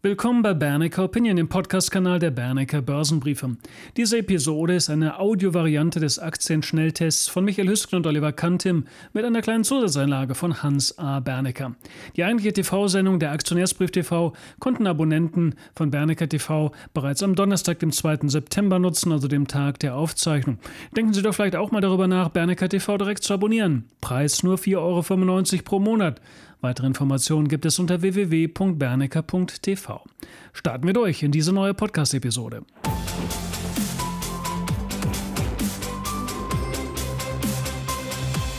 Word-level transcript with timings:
Willkommen 0.00 0.42
bei 0.42 0.54
Bernecker 0.54 1.02
Opinion, 1.02 1.34
dem 1.34 1.48
Podcast-Kanal 1.48 2.20
der 2.20 2.30
Bernecker 2.30 2.80
Börsenbriefe. 2.82 3.56
Diese 3.96 4.18
Episode 4.18 4.76
ist 4.76 4.90
eine 4.90 5.18
Audiovariante 5.18 5.98
des 5.98 6.20
Aktienschnelltests 6.20 7.26
von 7.26 7.44
Michael 7.44 7.68
Hüsken 7.68 7.96
und 7.96 8.06
Oliver 8.06 8.30
Kantim 8.30 8.84
mit 9.12 9.24
einer 9.24 9.42
kleinen 9.42 9.64
Zusatzeinlage 9.64 10.36
von 10.36 10.62
Hans 10.62 10.96
A. 11.00 11.18
Bernecker. 11.18 11.74
Die 12.14 12.22
eigentliche 12.22 12.52
TV-Sendung 12.52 13.18
der 13.18 13.32
Aktionärsbrief 13.32 13.90
TV 13.90 14.34
konnten 14.60 14.86
Abonnenten 14.86 15.56
von 15.74 15.90
Bernecker 15.90 16.28
TV 16.28 16.70
bereits 16.94 17.24
am 17.24 17.34
Donnerstag, 17.34 17.80
dem 17.80 17.90
2. 17.90 18.28
September 18.28 18.78
nutzen, 18.78 19.10
also 19.10 19.26
dem 19.26 19.48
Tag 19.48 19.80
der 19.80 19.96
Aufzeichnung. 19.96 20.58
Denken 20.96 21.12
Sie 21.12 21.22
doch 21.22 21.34
vielleicht 21.34 21.56
auch 21.56 21.72
mal 21.72 21.80
darüber 21.80 22.06
nach, 22.06 22.28
Bernecker 22.28 22.68
TV 22.68 22.98
direkt 22.98 23.24
zu 23.24 23.34
abonnieren. 23.34 23.86
Preis 24.00 24.44
nur 24.44 24.58
4,95 24.58 24.76
Euro 25.54 25.62
pro 25.64 25.80
Monat. 25.80 26.20
Weitere 26.60 26.88
Informationen 26.88 27.46
gibt 27.46 27.66
es 27.66 27.78
unter 27.78 28.02
www.bernecker.tv. 28.02 30.02
Starten 30.52 30.86
wir 30.88 30.92
durch 30.92 31.22
in 31.22 31.30
diese 31.30 31.52
neue 31.52 31.72
Podcast-Episode. 31.72 32.62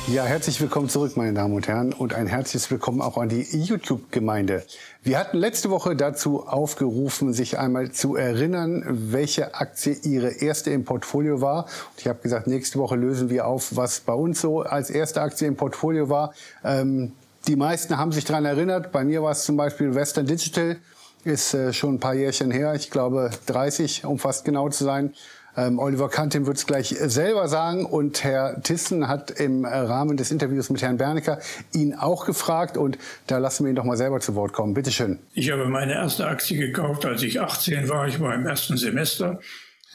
Ja, 0.07 0.23
herzlich 0.23 0.61
willkommen 0.61 0.87
zurück, 0.87 1.17
meine 1.17 1.33
Damen 1.33 1.53
und 1.53 1.67
Herren, 1.67 1.91
und 1.91 2.13
ein 2.13 2.25
herzliches 2.25 2.71
Willkommen 2.71 3.01
auch 3.01 3.17
an 3.17 3.27
die 3.27 3.45
YouTube-Gemeinde. 3.51 4.63
Wir 5.03 5.19
hatten 5.19 5.37
letzte 5.37 5.69
Woche 5.69 5.97
dazu 5.97 6.47
aufgerufen, 6.47 7.33
sich 7.33 7.59
einmal 7.59 7.91
zu 7.91 8.15
erinnern, 8.15 8.85
welche 8.87 9.55
Aktie 9.55 9.97
Ihre 10.03 10.41
erste 10.41 10.71
im 10.71 10.85
Portfolio 10.85 11.41
war. 11.41 11.65
Und 11.65 11.99
ich 11.99 12.07
habe 12.07 12.21
gesagt, 12.21 12.47
nächste 12.47 12.79
Woche 12.79 12.95
lösen 12.95 13.29
wir 13.29 13.45
auf, 13.45 13.75
was 13.75 13.99
bei 13.99 14.13
uns 14.13 14.39
so 14.39 14.61
als 14.61 14.89
erste 14.89 15.21
Aktie 15.21 15.47
im 15.47 15.57
Portfolio 15.57 16.09
war. 16.09 16.33
Ähm, 16.63 17.11
die 17.49 17.55
meisten 17.55 17.97
haben 17.97 18.11
sich 18.11 18.25
daran 18.25 18.45
erinnert. 18.45 18.91
Bei 18.91 19.03
mir 19.03 19.23
war 19.23 19.31
es 19.31 19.43
zum 19.43 19.57
Beispiel 19.57 19.95
Western 19.95 20.27
Digital, 20.27 20.77
ist 21.23 21.55
äh, 21.55 21.73
schon 21.73 21.95
ein 21.95 21.99
paar 21.99 22.13
Jährchen 22.13 22.51
her. 22.51 22.75
Ich 22.75 22.91
glaube 22.91 23.31
30, 23.47 24.05
um 24.05 24.19
fast 24.19 24.45
genau 24.45 24.69
zu 24.69 24.83
sein. 24.83 25.15
Ähm, 25.57 25.79
Oliver 25.79 26.09
Kantin 26.09 26.45
wird 26.45 26.57
es 26.57 26.67
gleich 26.67 26.89
selber 26.89 27.47
sagen 27.47 27.87
und 27.87 28.23
Herr 28.23 28.61
Thyssen 28.61 29.07
hat 29.07 29.31
im 29.31 29.65
Rahmen 29.65 30.15
des 30.15 30.29
Interviews 30.29 30.69
mit 30.69 30.83
Herrn 30.83 30.97
Bernecker 30.97 31.39
ihn 31.73 31.95
auch 31.95 32.27
gefragt 32.27 32.77
und 32.77 32.99
da 33.25 33.39
lassen 33.39 33.65
wir 33.65 33.71
ihn 33.71 33.75
doch 33.75 33.83
mal 33.83 33.97
selber 33.97 34.19
zu 34.19 34.35
Wort 34.35 34.53
kommen. 34.53 34.75
Bitte 34.75 34.91
schön. 34.91 35.17
Ich 35.33 35.49
habe 35.49 35.65
meine 35.65 35.93
erste 35.93 36.27
Aktie 36.27 36.55
gekauft, 36.55 37.03
als 37.07 37.23
ich 37.23 37.41
18 37.41 37.89
war. 37.89 38.07
Ich 38.07 38.19
war 38.19 38.35
im 38.35 38.45
ersten 38.45 38.77
Semester 38.77 39.39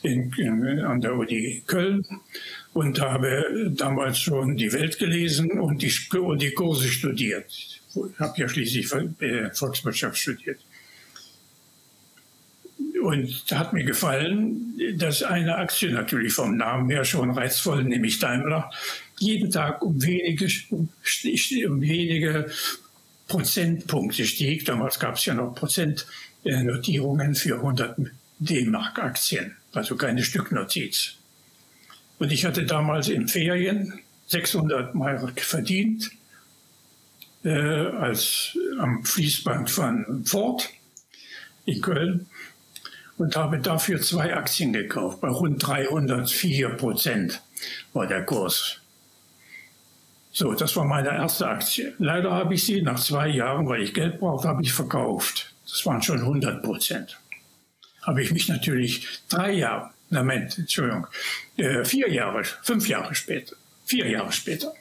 in, 0.03 0.33
in, 0.37 0.81
an 0.81 1.01
der 1.01 1.15
Uni 1.15 1.63
Köln 1.69 2.05
und 2.75 3.01
habe 3.01 3.73
damals 3.75 4.19
schon 4.19 4.57
die 4.57 4.73
Welt 4.73 4.99
gelesen 4.99 5.59
und 5.61 5.81
die, 5.81 5.93
und 6.19 6.43
die 6.43 6.51
Kurse 6.51 6.89
studiert. 6.89 7.47
Ich 7.49 7.81
habe 8.19 8.35
ja 8.37 8.49
schließlich 8.49 8.93
äh, 9.21 9.51
Volkswirtschaft 9.55 10.19
studiert. 10.19 10.59
Und 13.01 13.51
da 13.51 13.59
hat 13.59 13.73
mir 13.73 13.85
gefallen, 13.85 14.75
dass 14.97 15.23
eine 15.23 15.57
Aktie 15.57 15.93
natürlich 15.93 16.33
vom 16.33 16.57
Namen 16.57 16.91
her 16.91 17.05
schon 17.05 17.31
reizvoll, 17.31 17.85
nämlich 17.85 18.19
Daimler, 18.19 18.71
jeden 19.19 19.51
Tag 19.51 19.83
um 19.83 20.03
wenige, 20.03 20.49
um, 20.71 20.89
um 21.69 21.81
wenige 21.81 22.51
Prozentpunkte 23.29 24.25
stieg. 24.25 24.65
Damals 24.65 24.99
gab 24.99 25.17
es 25.17 25.27
ja 25.27 25.35
noch 25.35 25.55
Prozentnotierungen 25.55 27.35
für 27.35 27.57
100 27.57 27.99
D-Mark-Aktien, 28.39 29.55
also 29.73 29.97
keine 29.97 30.25
Stücknotiz. 30.25 31.19
Und 32.19 32.33
ich 32.33 32.45
hatte 32.45 32.65
damals 32.65 33.09
in 33.09 33.29
Ferien 33.29 34.01
600 34.29 34.95
Mark 34.95 35.41
verdient 35.41 36.11
äh, 37.45 37.51
als 37.51 38.57
am 38.79 39.05
Fließband 39.05 39.71
von 39.71 40.25
Ford 40.25 40.71
in 41.67 41.81
Köln 41.81 42.27
und 43.19 43.37
habe 43.37 43.59
dafür 43.59 44.01
zwei 44.01 44.35
Aktien 44.35 44.73
gekauft. 44.73 45.21
Bei 45.21 45.29
rund 45.29 45.65
304 45.65 46.71
Prozent 46.71 47.43
war 47.93 48.07
der 48.07 48.25
Kurs. 48.25 48.81
So, 50.33 50.53
das 50.53 50.75
war 50.75 50.85
meine 50.85 51.11
erste 51.11 51.47
Aktie. 51.47 51.95
Leider 51.99 52.33
habe 52.33 52.55
ich 52.55 52.65
sie 52.65 52.83
nach 52.83 52.99
zwei 52.99 53.29
Jahren, 53.29 53.69
weil 53.69 53.83
ich 53.83 53.95
Geld 53.95 54.19
brauchte, 54.19 54.49
habe 54.49 54.63
ich 54.63 54.73
verkauft. 54.73 55.55
Das 55.65 55.87
waren 55.87 56.03
schon 56.03 56.21
100 56.21 56.63
Prozent. 56.63 57.21
Habe 58.03 58.23
ich 58.23 58.33
mich 58.33 58.49
natürlich 58.49 59.21
drei 59.29 59.53
Jahre 59.53 59.94
Moment, 60.11 60.59
Entschuldigung, 60.59 61.07
äh, 61.57 61.85
vier 61.85 62.11
Jahre, 62.11 62.45
fünf 62.63 62.89
Jahre 62.89 63.15
später, 63.15 63.57
vier 63.85 64.09
Jahre 64.09 64.33
später, 64.33 64.73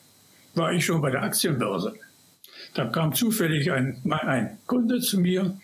war 0.53 0.71
ich 0.73 0.85
schon 0.85 1.01
bei 1.01 1.11
der 1.11 1.23
Aktienbörse. 1.23 1.93
Da 2.73 2.85
kam 2.85 3.13
zufällig 3.13 3.71
ein, 3.71 4.01
ein 4.09 4.57
Kunde 4.65 4.99
zu 4.99 5.19
mir 5.19 5.57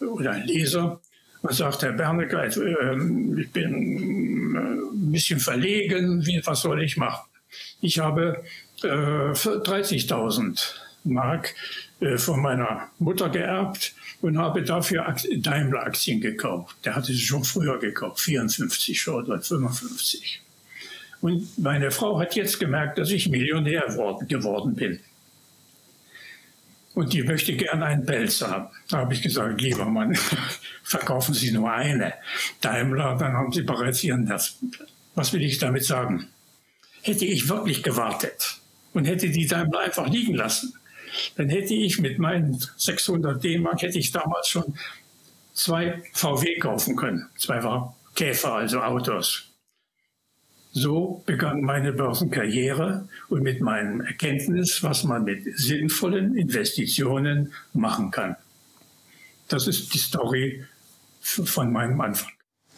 oder 0.00 0.32
ein 0.32 0.46
Leser 0.46 1.00
und 1.42 1.54
sagte, 1.54 1.86
Herr 1.86 1.92
Bernecker, 1.92 2.44
äh, 2.44 3.40
ich 3.40 3.50
bin 3.52 4.54
äh, 4.54 4.94
ein 4.94 5.12
bisschen 5.12 5.40
verlegen, 5.40 6.26
was 6.44 6.62
soll 6.62 6.82
ich 6.82 6.96
machen? 6.96 7.28
Ich 7.80 7.98
habe 7.98 8.42
äh, 8.82 8.86
30.000 8.86 10.74
Mark 11.04 11.54
äh, 12.00 12.18
von 12.18 12.40
meiner 12.40 12.90
Mutter 12.98 13.28
geerbt 13.28 13.94
und 14.20 14.38
habe 14.38 14.62
dafür 14.62 15.14
Daimler-Aktien 15.36 16.20
gekauft. 16.20 16.76
Der 16.84 16.96
hatte 16.96 17.12
sie 17.12 17.20
schon 17.20 17.44
früher 17.44 17.78
gekauft, 17.78 18.20
54 18.20 19.00
schon 19.00 19.24
oder 19.24 19.40
55. 19.40 20.42
Und 21.20 21.58
meine 21.58 21.90
Frau 21.90 22.18
hat 22.20 22.36
jetzt 22.36 22.58
gemerkt, 22.60 22.98
dass 22.98 23.10
ich 23.10 23.28
Millionär 23.28 23.86
geworden 24.28 24.74
bin. 24.74 25.00
Und 26.94 27.12
die 27.12 27.22
möchte 27.22 27.54
gern 27.54 27.82
einen 27.82 28.04
Pelz 28.04 28.42
haben. 28.42 28.68
Da 28.88 28.98
habe 28.98 29.14
ich 29.14 29.22
gesagt, 29.22 29.60
lieber 29.60 29.84
Mann, 29.84 30.16
verkaufen 30.82 31.32
Sie 31.34 31.52
nur 31.52 31.70
eine. 31.70 32.14
Daimler, 32.60 33.16
dann 33.16 33.34
haben 33.34 33.52
Sie 33.52 33.62
bereits 33.62 34.02
Ihren 34.02 34.26
Herz. 34.26 34.56
Was 35.14 35.32
will 35.32 35.42
ich 35.42 35.58
damit 35.58 35.84
sagen? 35.84 36.28
Hätte 37.02 37.24
ich 37.24 37.48
wirklich 37.48 37.82
gewartet 37.84 38.58
und 38.94 39.04
hätte 39.04 39.30
die 39.30 39.46
Daimler 39.46 39.80
einfach 39.80 40.08
liegen 40.08 40.34
lassen, 40.34 40.74
dann 41.36 41.48
hätte 41.48 41.74
ich 41.74 42.00
mit 42.00 42.18
meinen 42.18 42.58
600 42.76 43.42
D-Mark 43.42 43.82
hätte 43.82 43.98
ich 43.98 44.12
damals 44.12 44.48
schon 44.48 44.74
zwei 45.54 46.02
VW 46.12 46.58
kaufen 46.58 46.96
können. 46.96 47.28
Zwei 47.36 47.60
Käfer, 48.14 48.54
also 48.54 48.80
Autos. 48.80 49.44
So 50.72 51.22
begann 51.26 51.62
meine 51.62 51.92
Börsenkarriere 51.92 53.08
und 53.28 53.42
mit 53.42 53.60
meinem 53.60 54.00
Erkenntnis, 54.00 54.82
was 54.82 55.04
man 55.04 55.24
mit 55.24 55.42
sinnvollen 55.58 56.36
Investitionen 56.36 57.52
machen 57.72 58.10
kann. 58.10 58.36
Das 59.48 59.66
ist 59.66 59.94
die 59.94 59.98
Story 59.98 60.64
von 61.20 61.72
meinem 61.72 62.00
Anfang. 62.00 62.30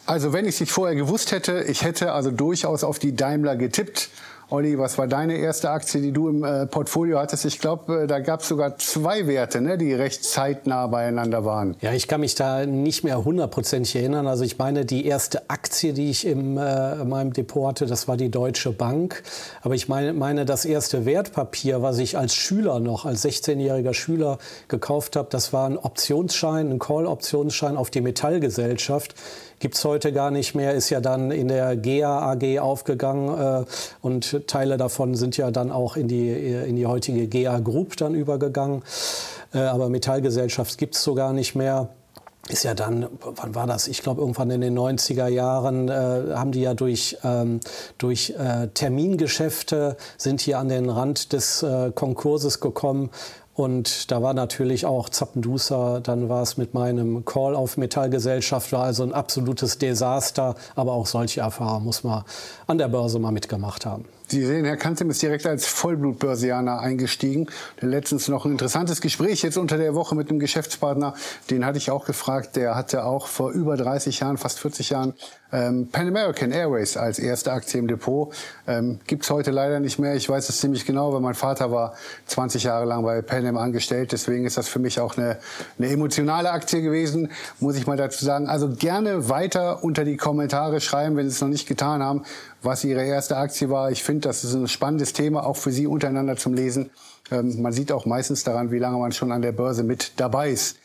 Also 0.05 0.33
wenn 0.33 0.45
ich 0.45 0.55
es 0.55 0.59
nicht 0.61 0.71
vorher 0.71 0.95
gewusst 0.95 1.31
hätte, 1.31 1.63
ich 1.67 1.83
hätte 1.83 2.13
also 2.13 2.31
durchaus 2.31 2.83
auf 2.83 2.97
die 2.97 3.15
Daimler 3.15 3.55
getippt 3.55 4.09
Olli, 4.51 4.77
was 4.77 4.97
war 4.97 5.07
deine 5.07 5.37
erste 5.37 5.69
Aktie, 5.69 6.01
die 6.01 6.11
du 6.11 6.27
im 6.27 6.43
äh, 6.43 6.65
Portfolio 6.65 7.19
hattest? 7.19 7.45
Ich 7.45 7.59
glaube, 7.59 8.01
äh, 8.01 8.07
da 8.07 8.19
gab 8.19 8.41
es 8.41 8.49
sogar 8.49 8.77
zwei 8.77 9.25
Werte, 9.25 9.61
ne, 9.61 9.77
die 9.77 9.93
recht 9.93 10.25
zeitnah 10.25 10.87
beieinander 10.87 11.45
waren. 11.45 11.77
Ja, 11.79 11.93
ich 11.93 12.09
kann 12.09 12.19
mich 12.19 12.35
da 12.35 12.65
nicht 12.65 13.05
mehr 13.05 13.23
hundertprozentig 13.23 13.95
erinnern. 13.95 14.27
Also 14.27 14.43
ich 14.43 14.57
meine, 14.57 14.83
die 14.83 15.05
erste 15.05 15.49
Aktie, 15.49 15.93
die 15.93 16.09
ich 16.09 16.27
im, 16.27 16.57
äh, 16.57 16.95
in 16.95 17.07
meinem 17.07 17.31
Depot 17.31 17.65
hatte, 17.69 17.85
das 17.85 18.09
war 18.09 18.17
die 18.17 18.29
Deutsche 18.29 18.73
Bank. 18.73 19.23
Aber 19.61 19.73
ich 19.73 19.87
meine, 19.87 20.11
meine 20.11 20.43
das 20.43 20.65
erste 20.65 21.05
Wertpapier, 21.05 21.81
was 21.81 21.97
ich 21.99 22.17
als 22.17 22.35
Schüler 22.35 22.81
noch, 22.81 23.05
als 23.05 23.23
16-jähriger 23.23 23.93
Schüler 23.93 24.37
gekauft 24.67 25.15
habe, 25.15 25.29
das 25.31 25.53
war 25.53 25.65
ein 25.65 25.77
Optionsschein, 25.77 26.71
ein 26.71 26.79
Call-Optionsschein 26.79 27.77
auf 27.77 27.89
die 27.89 28.01
Metallgesellschaft 28.01 29.15
gibt 29.61 29.75
es 29.75 29.85
heute 29.85 30.11
gar 30.11 30.31
nicht 30.31 30.55
mehr, 30.55 30.73
ist 30.73 30.89
ja 30.89 30.99
dann 30.99 31.31
in 31.31 31.47
der 31.47 31.77
GEA 31.77 32.31
AG 32.31 32.59
aufgegangen 32.59 33.63
äh, 33.63 33.65
und 34.01 34.40
Teile 34.45 34.77
davon 34.77 35.15
sind 35.15 35.37
ja 35.37 35.51
dann 35.51 35.71
auch 35.71 35.97
in 35.97 36.07
die, 36.07 36.29
in 36.29 36.75
die 36.75 36.85
heutige 36.85 37.27
GEA 37.27 37.59
Group 37.59 37.97
dann 37.97 38.15
übergegangen. 38.15 38.83
Äh, 39.53 39.59
aber 39.59 39.89
Metallgesellschaft 39.89 40.77
gibt 40.77 40.95
es 40.95 41.03
so 41.03 41.13
gar 41.15 41.33
nicht 41.33 41.55
mehr 41.55 41.89
ist 42.49 42.63
ja 42.63 42.73
dann, 42.73 43.07
wann 43.21 43.55
war 43.55 43.67
das? 43.67 43.87
Ich 43.87 44.01
glaube, 44.01 44.21
irgendwann 44.21 44.49
in 44.49 44.61
den 44.61 44.77
90er 44.77 45.27
Jahren 45.27 45.89
äh, 45.89 46.33
haben 46.33 46.51
die 46.51 46.61
ja 46.61 46.73
durch, 46.73 47.17
ähm, 47.23 47.59
durch 47.97 48.33
äh, 48.37 48.67
Termingeschäfte 48.67 49.95
sind 50.17 50.41
hier 50.41 50.57
an 50.57 50.67
den 50.67 50.89
Rand 50.89 51.33
des 51.33 51.61
äh, 51.63 51.91
Konkurses 51.93 52.59
gekommen. 52.59 53.11
Und 53.53 54.11
da 54.11 54.23
war 54.23 54.33
natürlich 54.33 54.85
auch 54.85 55.09
Zappenduster, 55.09 55.99
dann 56.01 56.29
war 56.29 56.41
es 56.41 56.57
mit 56.57 56.73
meinem 56.73 57.25
Call 57.25 57.55
auf 57.55 57.77
Metallgesellschaft, 57.77 58.71
war 58.71 58.83
also 58.83 59.03
ein 59.03 59.13
absolutes 59.13 59.77
Desaster. 59.77 60.55
Aber 60.75 60.93
auch 60.93 61.05
solche 61.05 61.41
Erfahrungen 61.41 61.85
muss 61.85 62.03
man 62.03 62.23
an 62.65 62.79
der 62.79 62.87
Börse 62.87 63.19
mal 63.19 63.31
mitgemacht 63.31 63.85
haben. 63.85 64.05
Sie 64.31 64.45
sehen, 64.45 64.63
Herr 64.63 64.77
Kanzim 64.77 65.09
ist 65.09 65.21
direkt 65.21 65.45
als 65.45 65.65
Vollblutbörsianer 65.65 66.79
eingestiegen. 66.79 67.47
Letztens 67.81 68.29
noch 68.29 68.45
ein 68.45 68.53
interessantes 68.53 69.01
Gespräch 69.01 69.41
jetzt 69.41 69.57
unter 69.57 69.77
der 69.77 69.93
Woche 69.93 70.15
mit 70.15 70.29
einem 70.29 70.39
Geschäftspartner. 70.39 71.15
Den 71.49 71.65
hatte 71.65 71.77
ich 71.77 71.91
auch 71.91 72.05
gefragt. 72.05 72.55
Der 72.55 72.75
hatte 72.75 73.03
auch 73.03 73.27
vor 73.27 73.51
über 73.51 73.75
30 73.75 74.21
Jahren, 74.21 74.37
fast 74.37 74.59
40 74.59 74.91
Jahren, 74.91 75.15
ähm, 75.53 75.89
Pan 75.91 76.07
American 76.07 76.51
Airways 76.51 76.95
als 76.95 77.19
erste 77.19 77.51
Aktie 77.51 77.79
im 77.79 77.87
Depot. 77.87 78.33
Ähm, 78.67 78.99
Gibt 79.05 79.29
heute 79.29 79.51
leider 79.51 79.79
nicht 79.79 79.99
mehr. 79.99 80.15
Ich 80.15 80.29
weiß 80.29 80.47
es 80.47 80.59
ziemlich 80.59 80.85
genau, 80.85 81.13
weil 81.13 81.19
mein 81.19 81.33
Vater 81.33 81.71
war 81.71 81.93
20 82.27 82.63
Jahre 82.63 82.85
lang 82.85 83.03
bei 83.03 83.21
Pan 83.21 83.45
Am 83.45 83.57
angestellt. 83.57 84.13
Deswegen 84.13 84.45
ist 84.45 84.57
das 84.57 84.69
für 84.69 84.79
mich 84.79 84.99
auch 84.99 85.17
eine, 85.17 85.37
eine 85.77 85.89
emotionale 85.89 86.51
Aktie 86.51 86.81
gewesen, 86.81 87.31
muss 87.59 87.75
ich 87.75 87.85
mal 87.85 87.97
dazu 87.97 88.23
sagen. 88.23 88.47
Also 88.47 88.69
gerne 88.69 89.27
weiter 89.27 89.83
unter 89.83 90.05
die 90.05 90.15
Kommentare 90.15 90.79
schreiben, 90.79 91.17
wenn 91.17 91.29
Sie 91.29 91.35
es 91.35 91.41
noch 91.41 91.49
nicht 91.49 91.67
getan 91.67 92.01
haben, 92.01 92.23
was 92.61 92.83
Ihre 92.83 93.03
erste 93.03 93.35
Aktie 93.35 93.69
war. 93.69 93.91
Ich 93.91 94.03
finde, 94.03 94.20
das 94.25 94.43
ist 94.43 94.53
ein 94.53 94.67
spannendes 94.67 95.13
Thema, 95.13 95.45
auch 95.45 95.57
für 95.57 95.71
Sie 95.71 95.87
untereinander 95.87 96.37
zum 96.37 96.53
Lesen. 96.53 96.89
Ähm, 97.31 97.61
man 97.61 97.73
sieht 97.73 97.91
auch 97.91 98.05
meistens 98.05 98.43
daran, 98.43 98.71
wie 98.71 98.79
lange 98.79 98.97
man 98.97 99.11
schon 99.11 99.31
an 99.31 99.41
der 99.41 99.51
Börse 99.51 99.83
mit 99.83 100.13
dabei 100.17 100.51
ist. 100.51 100.77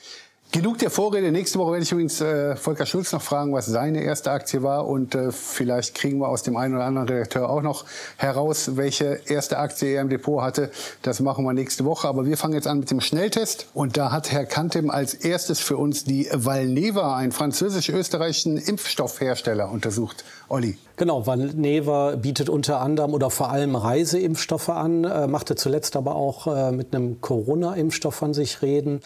Genug 0.53 0.79
der 0.79 0.91
Vorrede. 0.91 1.33
Nächste 1.33 1.59
Woche 1.59 1.73
werde 1.73 1.83
ich 1.83 1.93
übrigens 1.93 2.21
äh, 2.21 2.57
Volker 2.57 2.87
Schulz 2.87 3.13
noch 3.13 3.21
fragen, 3.21 3.53
was 3.53 3.67
seine 3.67 4.03
erste 4.03 4.31
Aktie 4.31 4.63
war. 4.63 4.87
Und 4.87 5.15
äh, 5.15 5.33
vielleicht 5.33 5.95
kriegen 5.95 6.19
wir 6.19 6.29
aus 6.29 6.45
dem 6.45 6.57
einen 6.57 6.77
oder 6.77 6.85
anderen 6.85 7.09
Redakteur 7.09 7.51
auch 7.51 7.63
noch 7.63 7.85
heraus, 8.17 8.77
welche 8.77 9.21
erste 9.27 9.59
Aktie 9.59 9.89
er 9.89 10.03
im 10.03 10.09
Depot 10.09 10.41
hatte. 10.43 10.71
Das 11.03 11.21
machen 11.21 11.45
wir 11.45 11.53
nächste 11.53 11.85
Woche. 11.85 12.09
Aber 12.09 12.27
wir 12.27 12.37
fangen 12.37 12.55
jetzt 12.55 12.69
an 12.69 12.79
mit 12.79 12.91
dem 12.91 13.01
Schnelltest. 13.01 13.67
Und 13.75 13.97
da 13.97 14.13
hat 14.13 14.31
Herr 14.31 14.47
Kantem 14.47 14.89
als 14.89 15.15
erstes 15.15 15.61
für 15.61 15.77
uns 15.77 16.05
die 16.05 16.29
Valneva, 16.33 17.17
einen 17.17 17.33
französisch-österreichischen 17.33 18.57
Impfstoffhersteller, 18.57 19.69
untersucht. 19.71 20.25
Olli. 20.49 20.79
Genau, 20.99 21.27
Valneva 21.27 22.17
bietet 22.17 22.49
unter 22.49 22.81
anderem 22.81 23.13
oder 23.13 23.29
vor 23.29 23.51
allem 23.51 23.77
Reiseimpfstoffe 23.77 24.71
an, 24.71 25.05
äh, 25.05 25.27
machte 25.27 25.55
zuletzt 25.55 25.95
aber 25.95 26.17
auch 26.17 26.47
äh, 26.47 26.73
mit 26.73 26.95
einem 26.95 27.21
Corona-Impfstoff 27.21 28.15
von 28.15 28.33
sich 28.33 28.63
reden. 28.63 29.01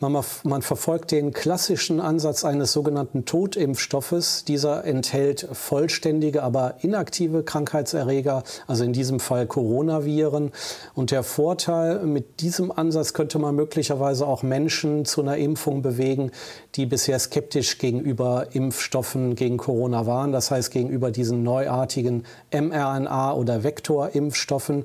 Man, 0.00 0.24
man, 0.44 0.62
verfolgt 0.62 1.12
den 1.12 1.32
klassischen 1.32 2.00
Ansatz 2.00 2.44
eines 2.44 2.72
sogenannten 2.72 3.26
Totimpfstoffes. 3.26 4.44
Dieser 4.44 4.84
enthält 4.84 5.46
vollständige, 5.52 6.42
aber 6.42 6.76
inaktive 6.80 7.42
Krankheitserreger, 7.42 8.42
also 8.66 8.84
in 8.84 8.92
diesem 8.92 9.20
Fall 9.20 9.46
Coronaviren. 9.46 10.50
Und 10.94 11.10
der 11.10 11.22
Vorteil 11.22 12.00
mit 12.06 12.40
diesem 12.40 12.72
Ansatz 12.72 13.12
könnte 13.12 13.38
man 13.38 13.54
möglicherweise 13.54 14.26
auch 14.26 14.42
Menschen 14.42 15.04
zu 15.04 15.20
einer 15.20 15.36
Impfung 15.36 15.82
bewegen, 15.82 16.32
die 16.74 16.86
bisher 16.86 17.18
skeptisch 17.18 17.78
gegenüber 17.78 18.48
Impfstoffen 18.52 19.36
gegen 19.36 19.58
Corona 19.58 20.06
waren, 20.06 20.32
das 20.32 20.50
heißt 20.50 20.70
gegenüber 20.84 21.10
diesen 21.10 21.42
neuartigen 21.42 22.24
mRNA- 22.52 23.34
oder 23.34 23.64
Vektorimpfstoffen. 23.64 24.84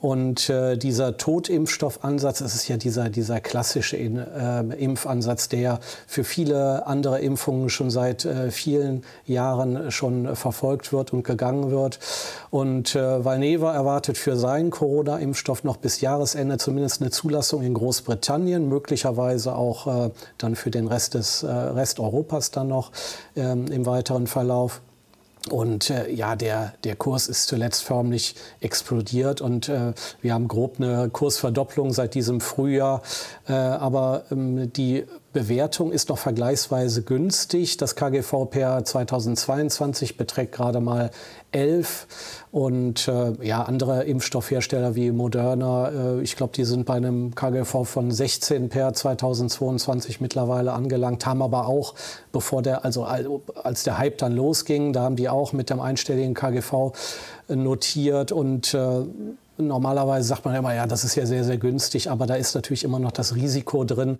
Und 0.00 0.48
äh, 0.48 0.76
dieser 0.76 1.16
Totimpfstoffansatz, 1.16 2.38
das 2.38 2.54
ist 2.54 2.68
ja 2.68 2.76
dieser, 2.76 3.10
dieser 3.10 3.40
klassische 3.40 3.96
äh, 3.96 4.60
Impfansatz, 4.78 5.48
der 5.48 5.80
für 6.06 6.22
viele 6.22 6.86
andere 6.86 7.18
Impfungen 7.18 7.68
schon 7.68 7.90
seit 7.90 8.24
äh, 8.24 8.52
vielen 8.52 9.02
Jahren 9.26 9.90
schon 9.90 10.36
verfolgt 10.36 10.92
wird 10.92 11.12
und 11.12 11.24
gegangen 11.24 11.72
wird. 11.72 11.98
Und 12.50 12.94
äh, 12.94 13.24
Valneva 13.24 13.74
erwartet 13.74 14.18
für 14.18 14.36
seinen 14.36 14.70
Corona-Impfstoff 14.70 15.64
noch 15.64 15.78
bis 15.78 16.00
Jahresende 16.00 16.58
zumindest 16.58 17.00
eine 17.00 17.10
Zulassung 17.10 17.62
in 17.62 17.74
Großbritannien, 17.74 18.68
möglicherweise 18.68 19.56
auch 19.56 20.06
äh, 20.06 20.10
dann 20.38 20.54
für 20.54 20.70
den 20.70 20.86
Rest 20.86 21.14
des 21.14 21.42
äh, 21.42 21.50
Rest 21.50 21.98
Europas 21.98 22.52
dann 22.52 22.68
noch 22.68 22.92
ähm, 23.34 23.66
im 23.66 23.84
weiteren 23.84 24.28
Verlauf. 24.28 24.80
Und 25.50 25.90
äh, 25.90 26.10
ja, 26.10 26.36
der, 26.36 26.74
der 26.84 26.96
Kurs 26.96 27.28
ist 27.28 27.46
zuletzt 27.46 27.84
förmlich 27.84 28.34
explodiert 28.60 29.40
und 29.40 29.68
äh, 29.68 29.92
wir 30.20 30.34
haben 30.34 30.48
grob 30.48 30.76
eine 30.78 31.08
Kursverdopplung 31.10 31.92
seit 31.92 32.14
diesem 32.14 32.40
Frühjahr. 32.40 33.02
Äh, 33.48 33.52
aber 33.52 34.24
ähm, 34.30 34.72
die 34.72 35.04
Bewertung 35.32 35.92
ist 35.92 36.08
noch 36.08 36.18
vergleichsweise 36.18 37.02
günstig. 37.02 37.76
Das 37.76 37.96
KGV 37.96 38.46
per 38.50 38.84
2022 38.84 40.16
beträgt 40.16 40.52
gerade 40.52 40.80
mal 40.80 41.10
11 41.52 42.06
und 42.50 43.08
äh, 43.08 43.32
ja, 43.42 43.62
andere 43.62 44.04
Impfstoffhersteller 44.04 44.94
wie 44.94 45.10
Moderna, 45.10 45.90
äh, 45.90 46.22
ich 46.22 46.36
glaube, 46.36 46.52
die 46.54 46.64
sind 46.64 46.86
bei 46.86 46.94
einem 46.94 47.34
KGV 47.34 47.84
von 47.84 48.10
16 48.10 48.68
per 48.70 48.94
2022 48.94 50.20
mittlerweile 50.20 50.72
angelangt, 50.72 51.26
haben 51.26 51.42
aber 51.42 51.66
auch, 51.68 51.94
bevor 52.32 52.62
der, 52.62 52.84
also 52.84 53.04
als 53.04 53.82
der 53.84 53.98
Hype 53.98 54.18
dann 54.18 54.34
losging, 54.34 54.92
da 54.92 55.02
haben 55.02 55.16
die 55.16 55.28
auch 55.28 55.52
mit 55.52 55.68
dem 55.68 55.80
einstelligen 55.80 56.34
KGV 56.34 56.92
notiert 57.48 58.32
und 58.32 58.74
äh, 58.74 59.04
Normalerweise 59.58 60.28
sagt 60.28 60.44
man 60.44 60.54
immer, 60.54 60.72
ja, 60.72 60.86
das 60.86 61.02
ist 61.02 61.16
ja 61.16 61.26
sehr, 61.26 61.42
sehr 61.42 61.58
günstig, 61.58 62.10
aber 62.10 62.26
da 62.26 62.36
ist 62.36 62.54
natürlich 62.54 62.84
immer 62.84 63.00
noch 63.00 63.10
das 63.10 63.34
Risiko 63.34 63.82
drin, 63.82 64.18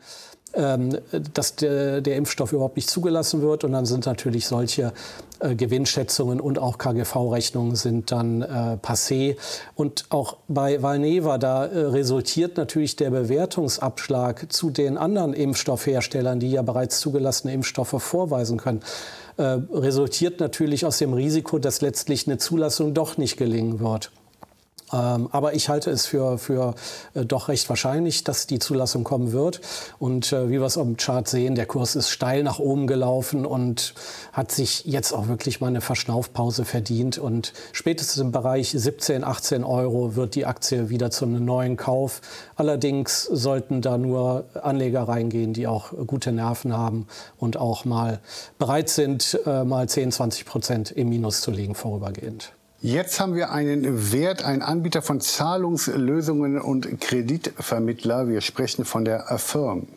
ähm, 0.55 0.99
dass 1.35 1.55
der, 1.55 2.01
der, 2.01 2.17
Impfstoff 2.17 2.53
überhaupt 2.53 2.77
nicht 2.77 2.91
zugelassen 2.91 3.43
wird. 3.43 3.63
Und 3.63 3.73
dann 3.73 3.87
sind 3.87 4.07
natürlich 4.07 4.47
solche 4.47 4.93
äh, 5.41 5.55
Gewinnschätzungen 5.55 6.41
und 6.41 6.59
auch 6.59 6.79
KGV-Rechnungen 6.79 7.77
sind 7.77 8.11
dann 8.11 8.43
äh, 8.43 8.79
passé. 8.83 9.37
Und 9.77 10.07
auch 10.09 10.39
bei 10.49 10.83
Valneva, 10.83 11.39
da 11.39 11.67
äh, 11.67 11.79
resultiert 11.79 12.57
natürlich 12.57 12.97
der 12.97 13.11
Bewertungsabschlag 13.11 14.51
zu 14.51 14.71
den 14.71 14.99
anderen 14.99 15.35
Impfstoffherstellern, 15.35 16.41
die 16.41 16.51
ja 16.51 16.63
bereits 16.63 16.99
zugelassene 16.99 17.53
Impfstoffe 17.53 18.03
vorweisen 18.03 18.59
können, 18.59 18.81
resultiert 19.41 20.41
natürlich 20.41 20.85
aus 20.85 20.99
dem 20.99 21.13
Risiko, 21.13 21.61
dass 21.61 21.81
letztlich 21.81 22.27
eine 22.27 22.39
Zulassung 22.39 22.93
doch 22.93 23.19
nicht 23.19 23.37
gelingen 23.37 23.79
wird. 23.79 24.11
Ähm, 24.93 25.29
aber 25.33 25.55
ich 25.55 25.69
halte 25.69 25.91
es 25.91 26.07
für, 26.07 26.39
für 26.39 26.75
äh, 27.15 27.25
doch 27.25 27.49
recht 27.49 27.69
wahrscheinlich, 27.69 28.25
dass 28.25 28.47
die 28.47 28.59
Zulassung 28.59 29.05
kommen 29.05 29.33
wird. 29.33 29.61
Und 29.99 30.33
äh, 30.33 30.49
wie 30.49 30.61
wir 30.61 30.67
es 30.67 30.79
am 30.79 30.97
Chart 30.97 31.29
sehen, 31.29 31.55
der 31.55 31.67
Kurs 31.67 31.97
ist 31.97 32.11
steil 32.11 32.43
nach 32.43 32.59
oben 32.59 32.87
gelaufen 32.87 33.45
und 33.45 33.95
hat 34.33 34.53
sich 34.53 34.85
jetzt 34.85 35.13
auch 35.13 35.29
wirklich 35.29 35.61
mal 35.61 35.69
eine 35.69 35.81
Verschnaufpause 35.81 36.65
verdient. 36.65 37.19
Und 37.19 37.53
spätestens 37.73 38.19
im 38.19 38.33
Bereich 38.33 38.71
17, 38.71 39.25
18 39.25 39.65
Euro 39.65 40.17
wird 40.17 40.35
die 40.35 40.47
Aktie 40.47 40.89
wieder 40.89 41.11
zu 41.11 41.25
einem 41.25 41.45
neuen 41.45 41.77
Kauf. 41.77 42.21
Allerdings 42.57 43.25
sollten 43.25 43.83
da 43.83 43.99
nur 43.99 44.45
Anleger 44.63 45.03
reingehen, 45.03 45.53
die 45.53 45.67
auch 45.67 45.93
gute 46.07 46.33
Nerven 46.33 46.77
haben 46.77 47.07
und 47.39 47.57
auch 47.57 47.85
mal 47.85 48.21
bereit 48.59 48.89
sind, 48.89 49.39
äh, 49.47 49.65
mal 49.65 49.89
10, 49.89 50.13
20 50.13 50.47
Prozent 50.47 50.91
im 50.91 51.09
Minus 51.09 51.41
zu 51.41 51.51
liegen 51.51 51.75
vorübergehend. 51.75 52.53
Jetzt 52.81 53.19
haben 53.19 53.35
wir 53.35 53.51
einen 53.51 54.13
Wert, 54.13 54.45
einen 54.45 54.63
Anbieter 54.63 55.03
von 55.03 55.21
Zahlungslösungen 55.21 56.61
und 56.61 57.01
Kreditvermittler. 57.01 58.29
Wir 58.29 58.41
sprechen 58.41 58.85
von 58.85 59.05
der 59.05 59.33
Affirm. 59.33 59.89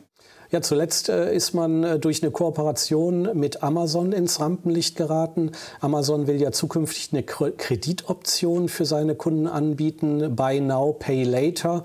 Ja, 0.51 0.61
zuletzt 0.61 1.07
äh, 1.07 1.33
ist 1.33 1.53
man 1.53 1.81
äh, 1.85 1.97
durch 1.97 2.21
eine 2.21 2.29
Kooperation 2.29 3.29
mit 3.39 3.63
Amazon 3.63 4.11
ins 4.11 4.41
Rampenlicht 4.41 4.97
geraten. 4.97 5.53
Amazon 5.79 6.27
will 6.27 6.41
ja 6.41 6.51
zukünftig 6.51 7.13
eine 7.13 7.23
Kreditoption 7.23 8.67
für 8.67 8.83
seine 8.83 9.15
Kunden 9.15 9.47
anbieten, 9.47 10.35
Buy 10.35 10.59
Now, 10.59 10.91
Pay 10.91 11.23
Later. 11.23 11.83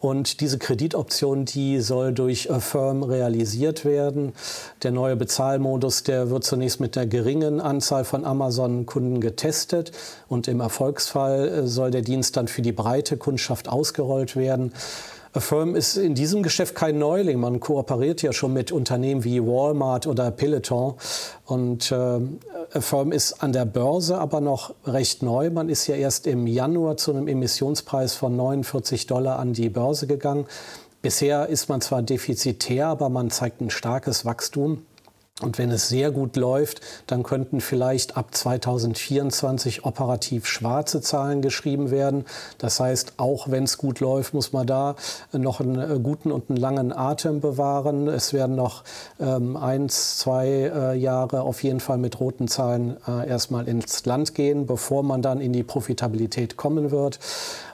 Und 0.00 0.40
diese 0.40 0.58
Kreditoption, 0.58 1.44
die 1.44 1.80
soll 1.80 2.14
durch 2.14 2.50
Affirm 2.50 3.02
realisiert 3.02 3.84
werden. 3.84 4.32
Der 4.82 4.92
neue 4.92 5.16
Bezahlmodus, 5.16 6.02
der 6.02 6.30
wird 6.30 6.44
zunächst 6.44 6.80
mit 6.80 6.96
einer 6.96 7.06
geringen 7.06 7.60
Anzahl 7.60 8.04
von 8.04 8.24
Amazon-Kunden 8.24 9.20
getestet. 9.20 9.92
Und 10.26 10.48
im 10.48 10.60
Erfolgsfall 10.60 11.48
äh, 11.48 11.66
soll 11.66 11.90
der 11.90 12.02
Dienst 12.02 12.38
dann 12.38 12.48
für 12.48 12.62
die 12.62 12.72
breite 12.72 13.18
Kundschaft 13.18 13.68
ausgerollt 13.68 14.36
werden. 14.36 14.72
Affirm 15.36 15.74
ist 15.74 15.98
in 15.98 16.14
diesem 16.14 16.42
Geschäft 16.42 16.74
kein 16.74 16.98
Neuling. 16.98 17.38
Man 17.38 17.60
kooperiert 17.60 18.22
ja 18.22 18.32
schon 18.32 18.54
mit 18.54 18.72
Unternehmen 18.72 19.22
wie 19.22 19.42
Walmart 19.42 20.06
oder 20.06 20.30
Peloton. 20.30 20.94
Und 21.44 21.92
äh, 21.92 22.20
Affirm 22.72 23.12
ist 23.12 23.42
an 23.42 23.52
der 23.52 23.66
Börse 23.66 24.16
aber 24.16 24.40
noch 24.40 24.74
recht 24.86 25.22
neu. 25.22 25.50
Man 25.50 25.68
ist 25.68 25.86
ja 25.88 25.94
erst 25.94 26.26
im 26.26 26.46
Januar 26.46 26.96
zu 26.96 27.12
einem 27.12 27.28
Emissionspreis 27.28 28.14
von 28.14 28.34
49 28.34 29.06
Dollar 29.06 29.38
an 29.38 29.52
die 29.52 29.68
Börse 29.68 30.06
gegangen. 30.06 30.46
Bisher 31.02 31.48
ist 31.50 31.68
man 31.68 31.82
zwar 31.82 32.00
defizitär, 32.00 32.86
aber 32.86 33.10
man 33.10 33.30
zeigt 33.30 33.60
ein 33.60 33.68
starkes 33.68 34.24
Wachstum. 34.24 34.86
Und 35.42 35.58
wenn 35.58 35.70
es 35.70 35.90
sehr 35.90 36.12
gut 36.12 36.34
läuft, 36.36 36.80
dann 37.06 37.22
könnten 37.22 37.60
vielleicht 37.60 38.16
ab 38.16 38.34
2024 38.34 39.84
operativ 39.84 40.46
schwarze 40.46 41.02
Zahlen 41.02 41.42
geschrieben 41.42 41.90
werden. 41.90 42.24
Das 42.56 42.80
heißt, 42.80 43.14
auch 43.18 43.50
wenn 43.50 43.64
es 43.64 43.76
gut 43.76 44.00
läuft, 44.00 44.32
muss 44.32 44.54
man 44.54 44.66
da 44.66 44.96
noch 45.32 45.60
einen 45.60 45.78
äh, 45.78 45.98
guten 46.02 46.32
und 46.32 46.48
einen 46.48 46.56
langen 46.56 46.90
Atem 46.90 47.42
bewahren. 47.42 48.08
Es 48.08 48.32
werden 48.32 48.56
noch 48.56 48.82
ähm, 49.20 49.58
eins, 49.58 50.16
zwei 50.16 50.46
äh, 50.74 50.96
Jahre 50.96 51.42
auf 51.42 51.62
jeden 51.62 51.80
Fall 51.80 51.98
mit 51.98 52.18
roten 52.18 52.48
Zahlen 52.48 52.96
äh, 53.06 53.28
erstmal 53.28 53.68
ins 53.68 54.06
Land 54.06 54.34
gehen, 54.34 54.64
bevor 54.64 55.02
man 55.02 55.20
dann 55.20 55.42
in 55.42 55.52
die 55.52 55.64
Profitabilität 55.64 56.56
kommen 56.56 56.90
wird. 56.90 57.18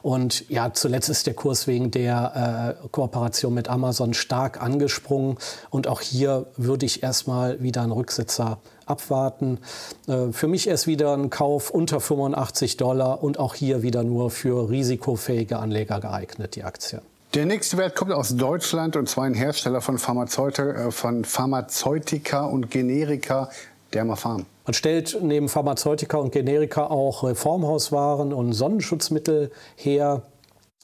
Und 0.03 0.51
ja, 0.51 0.73
zuletzt 0.73 1.09
ist 1.09 1.29
der 1.29 1.35
Kurs 1.35 1.69
wegen 1.69 1.93
der 1.93 2.77
äh, 2.83 2.89
Kooperation 2.89 3.55
mit 3.55 3.69
Amazon 3.69 4.15
stark 4.15 4.61
angesprungen. 4.61 5.39
Und 5.71 5.87
auch 5.87 6.01
hier 6.01 6.47
würde 6.57 6.87
ich 6.87 7.05
erstmal 7.05 7.52
wieder 7.61 7.83
einen 7.83 7.93
Rücksitzer 7.93 8.59
abwarten. 8.87 9.59
Äh, 10.07 10.33
für 10.33 10.49
mich 10.49 10.67
ist 10.67 10.87
wieder 10.87 11.15
ein 11.15 11.31
Kauf 11.31 11.71
unter 11.71 12.01
85 12.01 12.77
Dollar 12.77 13.23
und 13.23 13.39
auch 13.39 13.55
hier 13.55 13.83
wieder 13.83 14.05
nur 14.05 14.31
für 14.31 14.71
risikofähige 14.71 15.59
Anleger 15.59 16.01
geeignet, 16.01 16.57
die 16.57 16.65
Aktie. 16.65 17.01
Der 17.35 17.47
nächste 17.47 17.79
Wert 17.79 17.97
kommt 17.97 18.13
aus 18.13 18.37
Deutschland 18.37 18.95
und 18.95 19.09
zwar 19.09 19.25
ein 19.25 19.35
Hersteller 19.35 19.81
von, 19.81 19.97
Pharmazeutika, 19.97 20.89
äh, 20.89 20.91
von 20.91 21.25
Pharmazeutika 21.25 22.45
und 22.45 22.71
Generika, 22.71 23.49
Dermapharm. 23.95 24.47
Man 24.67 24.75
stellt 24.75 25.19
neben 25.21 25.49
Pharmazeutika 25.49 26.19
und 26.19 26.31
Generika 26.31 26.87
auch 26.87 27.25
Reformhauswaren 27.25 28.33
und 28.33 28.53
Sonnenschutzmittel 28.53 29.51
her. 29.77 30.23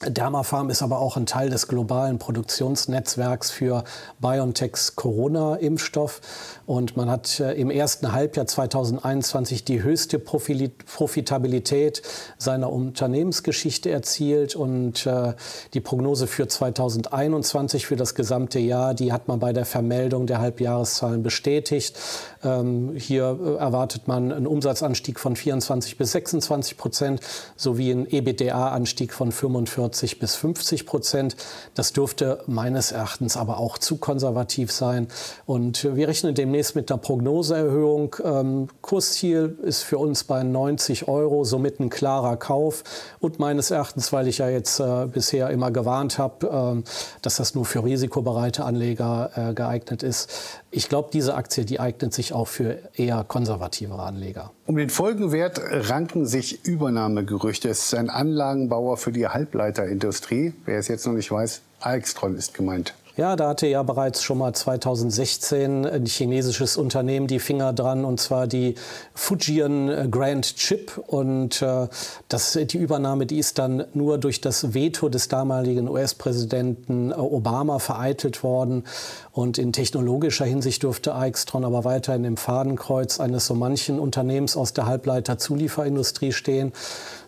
Dermapharm 0.07 0.69
ist 0.69 0.81
aber 0.81 0.99
auch 0.99 1.17
ein 1.17 1.25
Teil 1.25 1.49
des 1.49 1.67
globalen 1.67 2.19
Produktionsnetzwerks 2.19 3.51
für 3.51 3.83
BioNTechs 4.19 4.95
Corona-Impfstoff. 4.95 6.21
Und 6.65 6.95
man 6.95 7.09
hat 7.09 7.41
äh, 7.41 7.51
im 7.55 7.69
ersten 7.69 8.13
Halbjahr 8.13 8.47
2021 8.47 9.65
die 9.65 9.83
höchste 9.83 10.17
Profitabilität 10.17 12.01
seiner 12.37 12.71
Unternehmensgeschichte 12.71 13.89
erzielt. 13.89 14.55
Und 14.55 15.05
äh, 15.05 15.33
die 15.73 15.81
Prognose 15.81 16.27
für 16.27 16.47
2021 16.47 17.85
für 17.85 17.97
das 17.97 18.15
gesamte 18.15 18.59
Jahr, 18.59 18.93
die 18.93 19.11
hat 19.11 19.27
man 19.27 19.39
bei 19.41 19.51
der 19.51 19.65
Vermeldung 19.65 20.27
der 20.27 20.39
Halbjahreszahlen 20.39 21.23
bestätigt. 21.23 21.99
Ähm, 22.41 22.93
hier 22.95 23.37
äh, 23.37 23.55
erwartet 23.55 24.07
man 24.07 24.31
einen 24.31 24.47
Umsatzanstieg 24.47 25.19
von 25.19 25.35
24 25.35 25.97
bis 25.97 26.13
26 26.13 26.77
Prozent 26.77 27.19
sowie 27.57 27.91
einen 27.91 28.05
EBITDA-Anstieg 28.05 29.11
von 29.11 29.33
45 29.33 29.88
bis 30.19 30.35
50 30.35 30.85
Prozent. 30.85 31.35
Das 31.73 31.93
dürfte 31.93 32.43
meines 32.47 32.91
Erachtens 32.91 33.37
aber 33.37 33.59
auch 33.59 33.77
zu 33.77 33.97
konservativ 33.97 34.71
sein. 34.71 35.07
Und 35.45 35.83
wir 35.95 36.07
rechnen 36.07 36.35
demnächst 36.35 36.75
mit 36.75 36.91
einer 36.91 36.99
Prognoseerhöhung. 36.99 38.15
Ähm, 38.23 38.67
Kursziel 38.81 39.57
ist 39.63 39.83
für 39.83 39.97
uns 39.97 40.23
bei 40.23 40.43
90 40.43 41.07
Euro, 41.07 41.43
somit 41.43 41.79
ein 41.79 41.89
klarer 41.89 42.37
Kauf. 42.37 42.83
Und 43.19 43.39
meines 43.39 43.71
Erachtens, 43.71 44.11
weil 44.13 44.27
ich 44.27 44.39
ja 44.39 44.49
jetzt 44.49 44.79
äh, 44.79 45.07
bisher 45.07 45.49
immer 45.49 45.71
gewarnt 45.71 46.17
habe, 46.17 46.81
äh, 46.83 46.89
dass 47.21 47.37
das 47.37 47.55
nur 47.55 47.65
für 47.65 47.83
risikobereite 47.83 48.63
Anleger 48.63 49.31
äh, 49.35 49.53
geeignet 49.53 50.03
ist, 50.03 50.29
ich 50.71 50.89
glaube, 50.89 51.09
diese 51.11 51.35
Aktie, 51.35 51.65
die 51.65 51.79
eignet 51.79 52.13
sich 52.13 52.33
auch 52.33 52.47
für 52.47 52.79
eher 52.93 53.23
konservativere 53.27 54.03
Anleger. 54.03 54.51
Um 54.65 54.75
den 54.75 54.89
Folgenwert 54.89 55.59
ranken 55.89 56.25
sich 56.25 56.65
Übernahmegerüchte. 56.65 57.69
Es 57.69 57.85
ist 57.85 57.95
ein 57.95 58.09
Anlagenbauer 58.09 58.97
für 58.97 59.11
die 59.11 59.27
Halbleiterindustrie. 59.27 60.53
Wer 60.65 60.79
es 60.79 60.87
jetzt 60.87 61.05
noch 61.07 61.13
nicht 61.13 61.31
weiß, 61.31 61.61
Alextron 61.81 62.35
ist 62.35 62.53
gemeint. 62.53 62.93
Ja, 63.19 63.35
da 63.35 63.49
hatte 63.49 63.67
ja 63.67 63.83
bereits 63.83 64.23
schon 64.23 64.37
mal 64.37 64.53
2016 64.53 65.85
ein 65.85 66.05
chinesisches 66.05 66.77
Unternehmen 66.77 67.27
die 67.27 67.39
Finger 67.39 67.73
dran, 67.73 68.05
und 68.05 68.21
zwar 68.21 68.47
die 68.47 68.75
Fujian 69.13 70.09
Grand 70.09 70.55
Chip. 70.55 70.97
Und 71.05 71.61
äh, 71.61 71.89
das, 72.29 72.53
die 72.53 72.77
Übernahme, 72.77 73.25
die 73.25 73.37
ist 73.37 73.59
dann 73.59 73.83
nur 73.93 74.19
durch 74.19 74.39
das 74.39 74.73
Veto 74.73 75.09
des 75.09 75.27
damaligen 75.27 75.89
US-Präsidenten 75.89 77.11
äh, 77.11 77.15
Obama 77.15 77.79
vereitelt 77.79 78.41
worden. 78.41 78.85
Und 79.33 79.57
in 79.57 79.73
technologischer 79.73 80.45
Hinsicht 80.45 80.83
dürfte 80.83 81.13
Aixtron 81.13 81.65
aber 81.65 81.83
weiterhin 81.83 82.23
im 82.23 82.37
Fadenkreuz 82.37 83.19
eines 83.19 83.47
so 83.47 83.53
manchen 83.53 83.99
Unternehmens 83.99 84.55
aus 84.55 84.71
der 84.71 84.85
Halbleiter-Zulieferindustrie 84.85 86.31
stehen. 86.31 86.71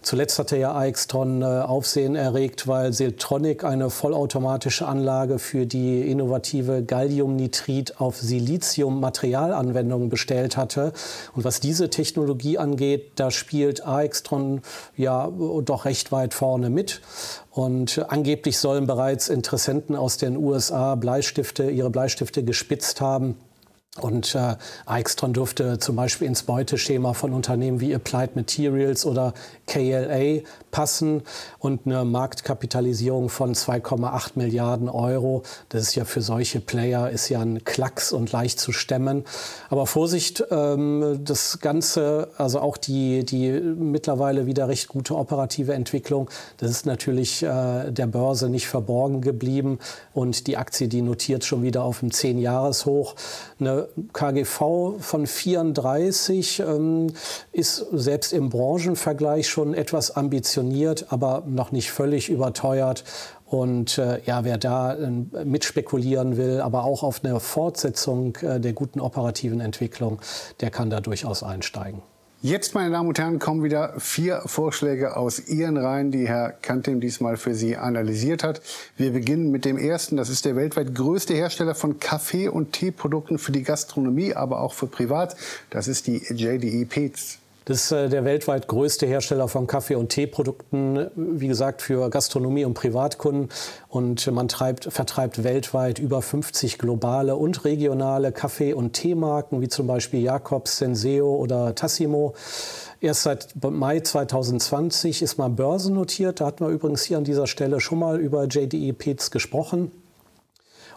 Zuletzt 0.01 0.39
hatte 0.39 0.58
ja 0.58 0.74
Aixtron 0.74 1.43
äh, 1.43 1.46
Aufsehen 1.46 2.15
erregt, 2.15 2.67
weil 2.67 2.91
Siltronic 2.91 3.63
eine 3.63 3.91
vollautomatische 3.91 4.88
Anlage 4.88 5.38
für 5.38 5.67
die 5.67 6.01
innovative 6.10 6.84
Galliumnitrid 6.84 8.01
auf 8.01 8.17
Silizium 8.17 9.00
Materialanwendungen 9.00 10.10
bestellt 10.10 10.58
hatte. 10.58 10.93
Und 11.36 11.43
was 11.43 11.60
diese 11.60 11.91
Technologie 11.91 12.58
angeht, 12.58 13.12
da 13.15 13.29
spielt 13.29 13.86
Aixtron 13.86 14.62
ja 14.98 15.29
doch 15.63 15.86
recht 15.86 16.12
weit 16.12 16.34
vorne 16.34 16.72
mit. 16.72 17.01
Und 17.51 18.03
angeblich 18.10 18.58
sollen 18.58 18.88
bereits 18.88 19.29
Interessenten 19.29 19.96
aus 19.96 20.17
den 20.17 20.36
USA 20.36 20.96
Bleistifte, 20.96 21.70
ihre 21.70 21.91
Bleistifte 21.91 22.43
gespitzt 22.43 23.01
haben. 23.01 23.36
Und 24.00 24.36
äh, 24.36 24.55
Aixtron 24.86 25.33
dürfte 25.33 25.77
zum 25.77 25.98
Beispiel 25.98 26.25
ins 26.25 26.43
Beuteschema 26.43 27.12
von 27.12 27.33
Unternehmen 27.33 27.81
wie 27.81 27.93
Applied 27.93 28.38
Materials 28.38 29.05
oder 29.05 29.33
KLA 29.67 30.43
passen 30.71 31.24
und 31.60 31.86
eine 31.86 32.05
Marktkapitalisierung 32.05 33.27
von 33.27 33.53
2,8 33.53 34.31
Milliarden 34.36 34.88
Euro. 34.88 35.43
Das 35.67 35.81
ist 35.81 35.95
ja 35.95 36.05
für 36.05 36.21
solche 36.21 36.62
Player 36.62 37.10
ist 37.10 37.27
ja 37.27 37.41
ein 37.41 37.65
Klacks 37.65 38.13
und 38.13 38.31
leicht 38.31 38.62
zu 38.62 38.71
stemmen. 38.71 39.25
Aber 39.69 39.86
Vorsicht, 39.86 40.41
ähm, 40.51 41.19
das 41.25 41.60
Ganze, 41.60 42.29
also 42.38 42.62
auch 42.62 42.77
die, 42.77 43.25
die 43.25 43.51
mittlerweile 43.51 44.45
wieder 44.45 44.69
recht 44.69 44.88
gute 44.88 45.17
operative 45.17 45.74
Entwicklung, 45.74 46.29
das 46.55 46.71
ist 46.71 46.86
natürlich 46.86 47.43
äh, 47.43 47.91
der 47.91 48.07
Börse 48.07 48.48
nicht 48.48 48.67
verborgen 48.67 49.19
geblieben 49.19 49.79
und 50.13 50.48
die 50.48 50.55
Aktie, 50.55 50.88
die 50.88 51.01
notiert 51.01 51.43
schon 51.43 51.62
wieder 51.62 51.83
auf 51.83 52.00
dem 52.00 52.10
10-Jahres-Hoch. 52.10 53.15
Eine 53.60 53.80
KGV 54.13 55.00
von 55.00 55.27
34 55.27 56.59
ähm, 56.59 57.07
ist 57.51 57.85
selbst 57.91 58.33
im 58.33 58.50
Branchenvergleich 58.50 59.47
schon 59.47 59.73
etwas 59.73 60.15
ambitioniert, 60.15 61.07
aber 61.09 61.43
noch 61.45 61.71
nicht 61.71 61.91
völlig 61.91 62.29
überteuert. 62.29 63.03
Und 63.45 63.97
äh, 63.97 64.21
ja, 64.25 64.45
wer 64.45 64.57
da 64.57 64.93
äh, 64.93 65.09
mitspekulieren 65.43 66.38
will, 66.38 66.61
aber 66.61 66.85
auch 66.85 67.03
auf 67.03 67.23
eine 67.23 67.39
Fortsetzung 67.39 68.38
äh, 68.38 68.59
der 68.59 68.73
guten 68.73 69.01
operativen 69.01 69.59
Entwicklung, 69.59 70.21
der 70.61 70.69
kann 70.69 70.89
da 70.89 71.01
durchaus 71.01 71.43
einsteigen. 71.43 72.01
Jetzt, 72.43 72.74
meine 72.74 72.89
Damen 72.89 73.07
und 73.07 73.19
Herren, 73.19 73.38
kommen 73.38 73.63
wieder 73.63 73.93
vier 74.00 74.41
Vorschläge 74.48 75.15
aus 75.15 75.48
Ihren 75.48 75.77
Reihen, 75.77 76.10
die 76.10 76.27
Herr 76.27 76.50
Kantim 76.50 77.00
diesmal 77.00 77.38
für 77.38 77.53
Sie 77.53 77.77
analysiert 77.77 78.43
hat. 78.43 78.63
Wir 78.98 79.12
beginnen 79.12 79.51
mit 79.51 79.63
dem 79.63 79.77
ersten. 79.77 80.17
Das 80.17 80.27
ist 80.27 80.45
der 80.45 80.55
weltweit 80.55 80.95
größte 80.95 81.36
Hersteller 81.36 81.75
von 81.75 82.00
Kaffee- 82.00 82.48
und 82.48 82.71
Teeprodukten 82.71 83.38
für 83.38 83.51
die 83.51 83.62
Gastronomie, 83.62 84.33
aber 84.33 84.60
auch 84.62 84.74
für 84.74 84.88
Privat. 84.88 85.36
Das 85.69 85.88
ist 85.88 86.07
die 86.07 86.17
JDE 86.17 86.86
Peet's. 86.86 87.38
Das 87.71 87.85
ist 87.85 87.91
äh, 87.93 88.09
der 88.09 88.25
weltweit 88.25 88.67
größte 88.67 89.05
Hersteller 89.05 89.47
von 89.47 89.65
Kaffee- 89.65 89.95
und 89.95 90.09
Teeprodukten, 90.09 91.09
wie 91.15 91.47
gesagt, 91.47 91.81
für 91.81 92.09
Gastronomie 92.09 92.65
und 92.65 92.73
Privatkunden. 92.73 93.47
Und 93.87 94.29
man 94.29 94.49
treibt, 94.49 94.91
vertreibt 94.91 95.45
weltweit 95.45 95.97
über 95.97 96.21
50 96.21 96.77
globale 96.77 97.37
und 97.37 97.63
regionale 97.63 98.33
Kaffee- 98.33 98.73
und 98.73 98.91
Teemarken, 98.91 99.61
wie 99.61 99.69
zum 99.69 99.87
Beispiel 99.87 100.21
Jacobs, 100.21 100.79
Senseo 100.79 101.33
oder 101.33 101.73
Tassimo. 101.73 102.33
Erst 102.99 103.23
seit 103.23 103.47
Mai 103.63 104.01
2020 104.01 105.21
ist 105.21 105.37
man 105.37 105.55
börsennotiert. 105.55 106.41
Da 106.41 106.47
hatten 106.47 106.65
wir 106.65 106.71
übrigens 106.73 107.03
hier 107.03 107.19
an 107.19 107.23
dieser 107.23 107.47
Stelle 107.47 107.79
schon 107.79 107.99
mal 107.99 108.19
über 108.19 108.47
JDE 108.47 108.91
Peets 108.91 109.31
gesprochen. 109.31 109.91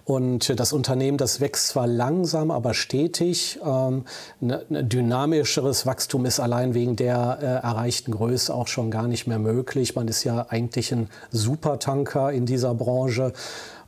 Und 0.05 0.61
das 0.61 0.75
Unternehmen, 0.75 1.17
das 1.17 1.41
wächst 1.41 1.69
zwar 1.69 1.87
langsam, 1.87 2.51
aber 2.51 2.75
stetig. 2.75 3.59
Ähm, 3.65 4.05
ein 4.43 4.47
ne, 4.69 4.85
dynamischeres 4.85 5.87
Wachstum 5.87 6.27
ist 6.27 6.41
allein 6.41 6.75
wegen 6.75 6.95
der 6.97 7.39
äh, 7.41 7.45
erreichten 7.67 8.13
Größe 8.13 8.55
auch 8.55 8.69
schon 8.69 8.91
gar 8.91 9.09
nicht 9.09 9.27
mehr 9.27 9.39
möglich. 9.39 9.95
Man 9.95 10.07
ist 10.09 10.25
ja 10.25 10.47
eigentlich 10.51 10.93
ein 10.93 11.09
Supertanker 11.31 12.33
in 12.33 12.45
dieser 12.45 12.75
Branche. 12.75 13.33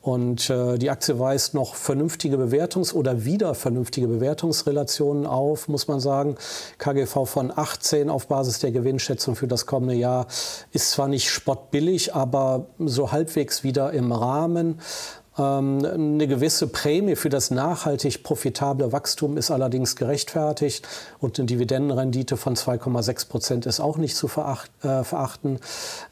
Und 0.01 0.51
äh, 0.51 0.79
die 0.79 0.89
Aktie 0.89 1.19
weist 1.19 1.53
noch 1.53 1.75
vernünftige 1.75 2.37
Bewertungs- 2.37 2.95
oder 2.95 3.25
wieder 3.25 3.55
vernünftige 3.55 4.07
Bewertungsrelationen 4.07 5.27
auf, 5.27 5.67
muss 5.67 5.89
man 5.89 5.99
sagen. 5.99 6.37
KGV 6.79 7.27
von 7.27 7.53
18 7.55 8.09
auf 8.09 8.29
Basis 8.29 8.61
der 8.61 8.71
Gewinnschätzung 8.71 9.35
für 9.35 9.49
das 9.49 9.67
kommende 9.67 9.97
Jahr 9.97 10.29
ist 10.73 10.93
zwar 10.93 11.09
nicht 11.09 11.29
spottbillig, 11.29 12.15
aber 12.15 12.67
so 12.79 13.11
halbwegs 13.11 13.65
wieder 13.65 13.93
im 13.93 14.13
Rahmen. 14.13 14.79
Ähm, 15.39 15.85
eine 15.85 16.27
gewisse 16.27 16.67
Prämie 16.67 17.17
für 17.17 17.29
das 17.29 17.51
nachhaltig 17.51 18.23
profitable 18.23 18.93
Wachstum 18.93 19.37
ist 19.37 19.51
allerdings 19.51 19.97
gerechtfertigt 19.97 20.87
und 21.19 21.39
eine 21.39 21.47
Dividendenrendite 21.47 22.37
von 22.37 22.57
2,6 22.57 23.29
Prozent 23.29 23.67
ist 23.67 23.81
auch 23.81 23.99
nicht 23.99 24.17
zu 24.17 24.27
äh, 24.27 25.05
verachten. 25.05 25.59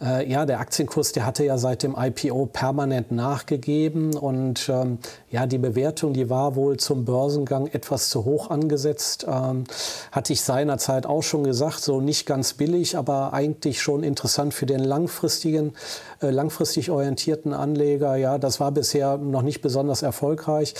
Äh, 0.00 0.30
ja, 0.30 0.44
der 0.46 0.60
Aktienkurs, 0.60 1.12
der 1.12 1.26
hatte 1.26 1.44
ja 1.44 1.58
seit 1.58 1.82
dem 1.82 1.96
IPO 1.98 2.46
permanent 2.46 3.12
nachgegeben 3.12 4.14
und 4.16 4.68
ähm, 4.68 4.98
ja, 5.30 5.46
die 5.46 5.58
Bewertung, 5.58 6.12
die 6.12 6.28
war 6.28 6.54
wohl 6.54 6.76
zum 6.76 7.04
Börsengang 7.04 7.66
etwas 7.68 8.10
zu 8.10 8.24
hoch 8.24 8.50
angesetzt. 8.50 9.26
Ähm, 9.28 9.64
hatte 10.12 10.32
ich 10.32 10.42
seinerzeit 10.42 11.06
auch 11.06 11.22
schon 11.22 11.44
gesagt, 11.44 11.80
so 11.80 12.00
nicht 12.00 12.26
ganz 12.26 12.54
billig, 12.54 12.96
aber 12.96 13.32
eigentlich 13.32 13.80
schon 13.80 14.02
interessant 14.02 14.54
für 14.54 14.66
den 14.66 14.80
langfristigen, 14.80 15.72
äh, 16.20 16.30
langfristig 16.30 16.90
orientierten 16.90 17.52
Anleger. 17.52 18.16
Ja, 18.16 18.38
das 18.38 18.60
war 18.60 18.70
bisher 18.70 19.13
noch 19.18 19.42
nicht 19.42 19.60
besonders 19.60 20.02
erfolgreich. 20.02 20.74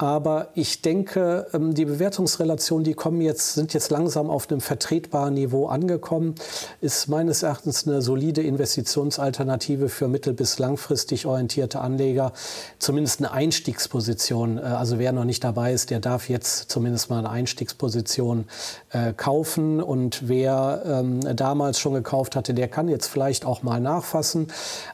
Aber 0.00 0.48
ich 0.54 0.80
denke, 0.80 1.46
ähm, 1.52 1.74
die 1.74 1.84
Bewertungsrelationen, 1.84 2.84
die 2.84 2.94
kommen 2.94 3.20
jetzt, 3.20 3.52
sind 3.52 3.74
jetzt 3.74 3.90
langsam 3.90 4.30
auf 4.30 4.50
einem 4.50 4.62
vertretbaren 4.62 5.34
Niveau 5.34 5.66
angekommen. 5.66 6.36
Ist 6.80 7.08
meines 7.08 7.42
Erachtens 7.42 7.86
eine 7.86 8.00
solide 8.00 8.40
Investitionsalternative 8.40 9.90
für 9.90 10.08
mittel- 10.08 10.32
bis 10.32 10.58
langfristig 10.58 11.26
orientierte 11.26 11.82
Anleger. 11.82 12.32
Zumindest 12.78 13.20
eine 13.20 13.32
Einstiegsposition. 13.32 14.56
Äh, 14.56 14.62
also 14.62 14.98
wer 14.98 15.12
noch 15.12 15.24
nicht 15.24 15.44
dabei 15.44 15.74
ist, 15.74 15.90
der 15.90 16.00
darf 16.00 16.30
jetzt 16.30 16.70
zumindest 16.70 17.10
mal 17.10 17.18
eine 17.18 17.28
Einstiegsposition 17.28 18.46
äh, 18.92 19.12
kaufen. 19.12 19.82
Und 19.82 20.30
wer 20.30 20.82
ähm, 20.86 21.20
damals 21.36 21.78
schon 21.78 21.92
gekauft 21.92 22.36
hatte, 22.36 22.54
der 22.54 22.68
kann 22.68 22.88
jetzt 22.88 23.06
vielleicht 23.06 23.44
auch 23.44 23.62
mal 23.62 23.80
nachfassen. 23.82 24.46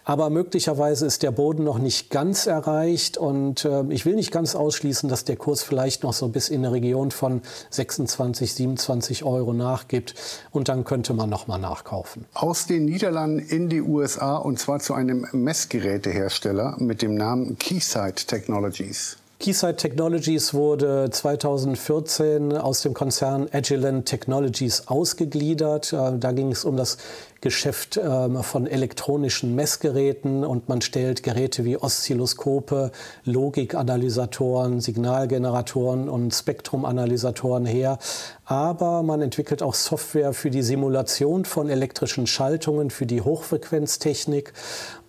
Aber 0.02 0.30
möglicherweise 0.30 1.06
ist 1.06 1.22
der 1.22 1.30
Boden 1.30 1.62
noch 1.62 1.78
nicht 1.78 2.10
ganz 2.10 2.48
erreicht. 2.48 3.16
Und 3.16 3.64
äh, 3.64 3.84
ich 3.90 4.04
will 4.04 4.16
nicht 4.16 4.32
ganz 4.32 4.56
ausschließen, 4.56 4.95
ausschließen, 4.96 5.08
dass 5.08 5.24
der 5.24 5.36
Kurs 5.36 5.62
vielleicht 5.62 6.02
noch 6.02 6.12
so 6.12 6.28
bis 6.28 6.48
in 6.48 6.64
eine 6.64 6.72
Region 6.72 7.10
von 7.10 7.42
26, 7.70 8.54
27 8.54 9.24
Euro 9.24 9.52
nachgibt. 9.52 10.14
Und 10.50 10.68
dann 10.68 10.84
könnte 10.84 11.14
man 11.14 11.28
noch 11.28 11.46
mal 11.46 11.58
nachkaufen. 11.58 12.24
Aus 12.34 12.66
den 12.66 12.84
Niederlanden 12.84 13.38
in 13.38 13.68
die 13.68 13.80
USA 13.80 14.36
und 14.36 14.58
zwar 14.58 14.80
zu 14.80 14.94
einem 14.94 15.26
Messgerätehersteller 15.32 16.76
mit 16.78 17.02
dem 17.02 17.14
Namen 17.14 17.58
Keysight 17.58 18.28
Technologies. 18.28 19.18
Keysight 19.38 19.76
Technologies 19.76 20.54
wurde 20.54 21.10
2014 21.10 22.56
aus 22.56 22.80
dem 22.80 22.94
Konzern 22.94 23.48
Agilent 23.52 24.06
Technologies 24.06 24.84
ausgegliedert. 24.86 25.92
Äh, 25.92 26.18
da 26.18 26.32
ging 26.32 26.50
es 26.52 26.64
um 26.64 26.78
das 26.78 26.96
Geschäft 27.40 28.00
ähm, 28.02 28.42
von 28.42 28.66
elektronischen 28.66 29.54
Messgeräten 29.54 30.44
und 30.44 30.68
man 30.68 30.80
stellt 30.80 31.22
Geräte 31.22 31.64
wie 31.64 31.76
Oszilloskope, 31.76 32.90
Logikanalysatoren, 33.24 34.80
Signalgeneratoren 34.80 36.08
und 36.08 36.34
Spektrumanalysatoren 36.34 37.66
her. 37.66 37.98
Aber 38.46 39.02
man 39.02 39.22
entwickelt 39.22 39.62
auch 39.62 39.74
Software 39.74 40.32
für 40.32 40.50
die 40.50 40.62
Simulation 40.62 41.44
von 41.44 41.68
elektrischen 41.68 42.26
Schaltungen, 42.26 42.90
für 42.90 43.06
die 43.06 43.20
Hochfrequenztechnik. 43.20 44.52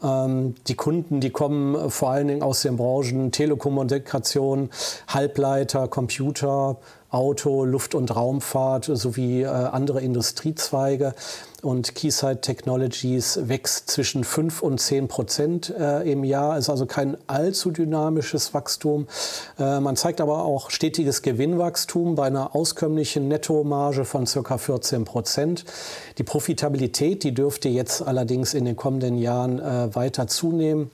Ähm, 0.03 0.55
die 0.67 0.75
Kunden, 0.75 1.22
die 1.22 1.29
kommen 1.29 1.89
vor 1.89 2.12
allen 2.12 2.27
Dingen 2.27 2.43
aus 2.43 2.63
den 2.63 2.77
Branchen 2.77 3.31
Telekommunikation, 3.31 4.69
Halbleiter, 5.07 5.88
Computer, 5.88 6.77
Auto, 7.10 7.64
Luft- 7.64 7.96
und 7.96 8.16
Raumfahrt 8.16 8.86
sowie 8.92 9.44
äh, 9.44 9.48
andere 9.48 10.02
Industriezweige. 10.02 11.14
Und 11.64 11.96
Keysight 11.96 12.44
Technologies 12.44 13.40
wächst 13.44 13.90
zwischen 13.90 14.24
5 14.24 14.62
und 14.62 14.80
10 14.80 15.08
Prozent 15.08 15.74
äh, 15.78 16.10
im 16.10 16.24
Jahr, 16.24 16.58
ist 16.58 16.70
also 16.70 16.86
kein 16.86 17.18
allzu 17.28 17.72
dynamisches 17.72 18.54
Wachstum. 18.54 19.08
Äh, 19.58 19.80
man 19.80 19.96
zeigt 19.96 20.22
aber 20.22 20.44
auch 20.44 20.70
stetiges 20.70 21.22
Gewinnwachstum 21.22 22.16
bei 22.16 22.28
einer 22.28 22.56
auskömmlichen 22.56 23.28
Nettomarge 23.28 24.06
von 24.06 24.26
ca. 24.26 24.58
14 24.58 25.06
Prozent. 25.06 25.66
Die 26.18 26.24
Profitabilität, 26.24 27.24
die 27.24 27.34
dürfte 27.34 27.70
jetzt 27.70 28.02
allerdings 28.02 28.54
in 28.54 28.66
den 28.66 28.76
kommenden 28.76 29.18
Jahren 29.18 29.60
äh, 29.60 29.96
weiter 29.96 30.28
zunehmen. 30.28 30.92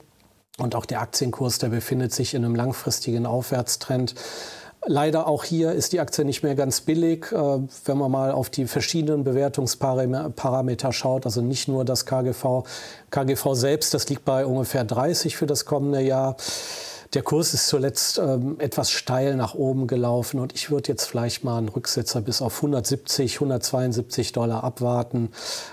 Und 0.60 0.75
auch 0.75 0.86
der 0.86 1.01
Aktienkurs, 1.01 1.58
der 1.58 1.70
befindet 1.70 2.13
sich 2.13 2.36
in 2.36 2.46
einem 2.46 2.55
langfristigen 2.55 3.25
Aufwärtstrend. 3.25 4.13
Leider 4.85 5.27
auch 5.27 5.45
hier 5.45 5.71
ist 5.71 5.93
die 5.93 6.01
Aktie 6.01 6.25
nicht 6.25 6.43
mehr 6.43 6.55
ganz 6.55 6.81
billig, 6.81 7.31
äh, 7.31 7.35
wenn 7.35 7.97
man 7.97 8.11
mal 8.11 8.31
auf 8.31 8.49
die 8.49 8.65
verschiedenen 8.65 9.23
Bewertungsparameter 9.23 10.91
schaut. 10.91 11.25
Also 11.25 11.41
nicht 11.41 11.67
nur 11.67 11.85
das 11.85 12.05
KGV. 12.05 12.63
KGV 13.09 13.53
selbst, 13.53 13.93
das 13.93 14.09
liegt 14.09 14.25
bei 14.25 14.45
ungefähr 14.45 14.83
30 14.83 15.37
für 15.37 15.45
das 15.45 15.65
kommende 15.65 16.01
Jahr. 16.01 16.35
Der 17.13 17.22
Kurs 17.22 17.53
ist 17.53 17.67
zuletzt 17.67 18.17
ähm, 18.17 18.55
etwas 18.58 18.89
steil 18.89 19.36
nach 19.36 19.53
oben 19.53 19.86
gelaufen 19.86 20.39
und 20.39 20.55
ich 20.55 20.72
würde 20.72 20.89
jetzt 20.89 21.05
vielleicht 21.05 21.43
mal 21.43 21.60
einen 21.60 21.70
Rücksetzer 21.70 22.22
bis 22.22 22.41
auf 22.41 22.55
170, 22.55 23.36
172 23.36 24.32
Dollar 24.32 24.63
abwarten. 24.63 25.29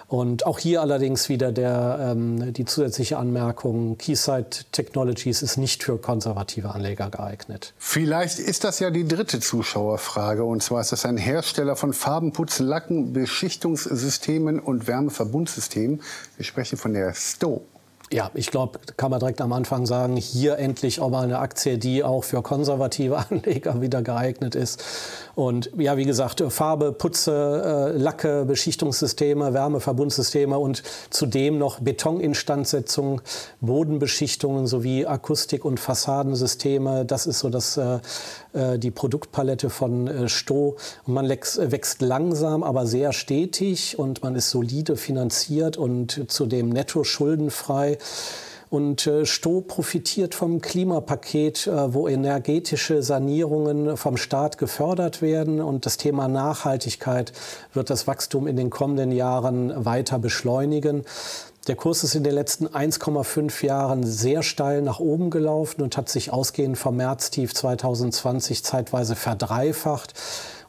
Und 0.06 0.44
auch 0.44 0.59
hier 0.59 0.82
allerdings 0.82 1.30
wieder 1.30 1.50
der, 1.50 2.12
ähm, 2.12 2.52
die 2.52 2.66
zusätzliche 2.66 3.16
Anmerkung, 3.16 3.97
Keysight 3.97 4.66
Technologies 4.73 5.40
ist 5.40 5.56
nicht 5.56 5.82
für 5.82 5.97
konservative 5.97 6.75
Anleger 6.75 7.09
geeignet. 7.09 7.73
Vielleicht 7.78 8.38
ist 8.38 8.64
das 8.64 8.78
ja 8.78 8.90
die 8.90 9.09
dritte 9.09 9.40
Zuschauerfrage 9.40 10.44
und 10.44 10.62
zwar 10.62 10.82
ist 10.82 10.92
das 10.92 11.06
ein 11.06 11.16
Hersteller 11.16 11.75
von 11.75 11.94
Farbenputz, 11.94 12.59
Lacken, 12.59 13.14
Beschichtungssystemen 13.14 14.61
und 14.61 14.87
Wärmeverbundsystemen. 14.87 16.02
Wir 16.37 16.44
sprechen 16.44 16.76
von 16.76 16.92
der 16.92 17.14
Stowe. 17.14 17.62
Ja, 18.12 18.28
ich 18.34 18.50
glaube, 18.50 18.80
kann 18.96 19.12
man 19.12 19.20
direkt 19.20 19.40
am 19.40 19.52
Anfang 19.52 19.86
sagen, 19.86 20.16
hier 20.16 20.58
endlich 20.58 21.00
auch 21.00 21.10
mal 21.10 21.22
eine 21.22 21.38
Aktie, 21.38 21.78
die 21.78 22.02
auch 22.02 22.24
für 22.24 22.42
konservative 22.42 23.16
Anleger 23.30 23.80
wieder 23.80 24.02
geeignet 24.02 24.56
ist. 24.56 24.82
Und 25.36 25.70
ja, 25.78 25.96
wie 25.96 26.04
gesagt, 26.04 26.42
Farbe, 26.48 26.90
Putze, 26.90 27.92
äh, 27.94 27.96
Lacke, 27.96 28.44
Beschichtungssysteme, 28.46 29.54
Wärmeverbundsysteme 29.54 30.58
und 30.58 30.82
zudem 31.10 31.58
noch 31.58 31.78
Betoninstandsetzung, 31.78 33.20
Bodenbeschichtungen 33.60 34.66
sowie 34.66 35.06
Akustik- 35.06 35.64
und 35.64 35.78
Fassadensysteme. 35.78 37.04
Das 37.04 37.26
ist 37.26 37.38
so 37.38 37.48
das, 37.48 37.76
äh, 37.76 38.00
äh 38.54 38.78
die 38.80 38.90
Produktpalette 38.90 39.70
von 39.70 40.08
äh, 40.08 40.28
Sto. 40.28 40.76
Und 41.06 41.14
man 41.14 41.28
wächst 41.28 42.02
langsam, 42.02 42.64
aber 42.64 42.86
sehr 42.86 43.12
stetig 43.12 44.00
und 44.00 44.24
man 44.24 44.34
ist 44.34 44.50
solide 44.50 44.96
finanziert 44.96 45.76
und 45.76 46.25
zudem 46.26 46.70
netto 46.70 47.04
schuldenfrei. 47.04 47.99
Und 48.71 49.08
äh, 49.08 49.26
Sto 49.26 49.63
profitiert 49.63 50.36
vom 50.36 50.60
Klimapaket, 50.60 51.67
äh, 51.67 51.93
wo 51.93 52.06
energetische 52.06 53.02
Sanierungen 53.02 53.97
vom 53.97 54.17
Staat 54.17 54.58
gefördert 54.58 55.23
werden. 55.23 55.60
Und 55.60 55.86
das 55.86 55.97
Thema 55.97 56.28
Nachhaltigkeit 56.28 57.32
wird 57.75 57.91
das 57.91 58.06
Wachstum 58.06 58.47
in 58.47 58.56
den 58.56 58.71
kommenden 58.71 59.10
Jahren 59.10 59.84
weiter 59.84 60.21
beschleunigen. 60.21 61.04
Der 61.67 61.75
Kurs 61.76 62.04
ist 62.04 62.15
in 62.15 62.25
den 62.25 62.32
letzten 62.32 62.69
1,5 62.69 63.67
Jahren 63.67 64.06
sehr 64.06 64.43
steil 64.43 64.82
nach 64.82 64.99
oben 64.99 65.30
gelaufen 65.30 65.82
und 65.82 65.97
hat 65.97 66.08
sich 66.08 66.32
ausgehend 66.32 66.78
vom 66.78 66.97
Märztief 66.97 67.52
2020 67.52 68.65
zeitweise 68.65 69.15
verdreifacht. 69.15 70.15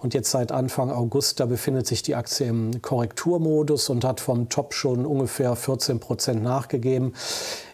Und 0.01 0.15
jetzt 0.15 0.31
seit 0.31 0.51
Anfang 0.51 0.89
August, 0.89 1.39
da 1.39 1.45
befindet 1.45 1.85
sich 1.85 2.01
die 2.01 2.15
Aktie 2.15 2.47
im 2.47 2.81
Korrekturmodus 2.81 3.89
und 3.89 4.03
hat 4.03 4.19
vom 4.19 4.49
Top 4.49 4.73
schon 4.73 5.05
ungefähr 5.05 5.55
14 5.55 5.99
Prozent 5.99 6.41
nachgegeben. 6.41 7.13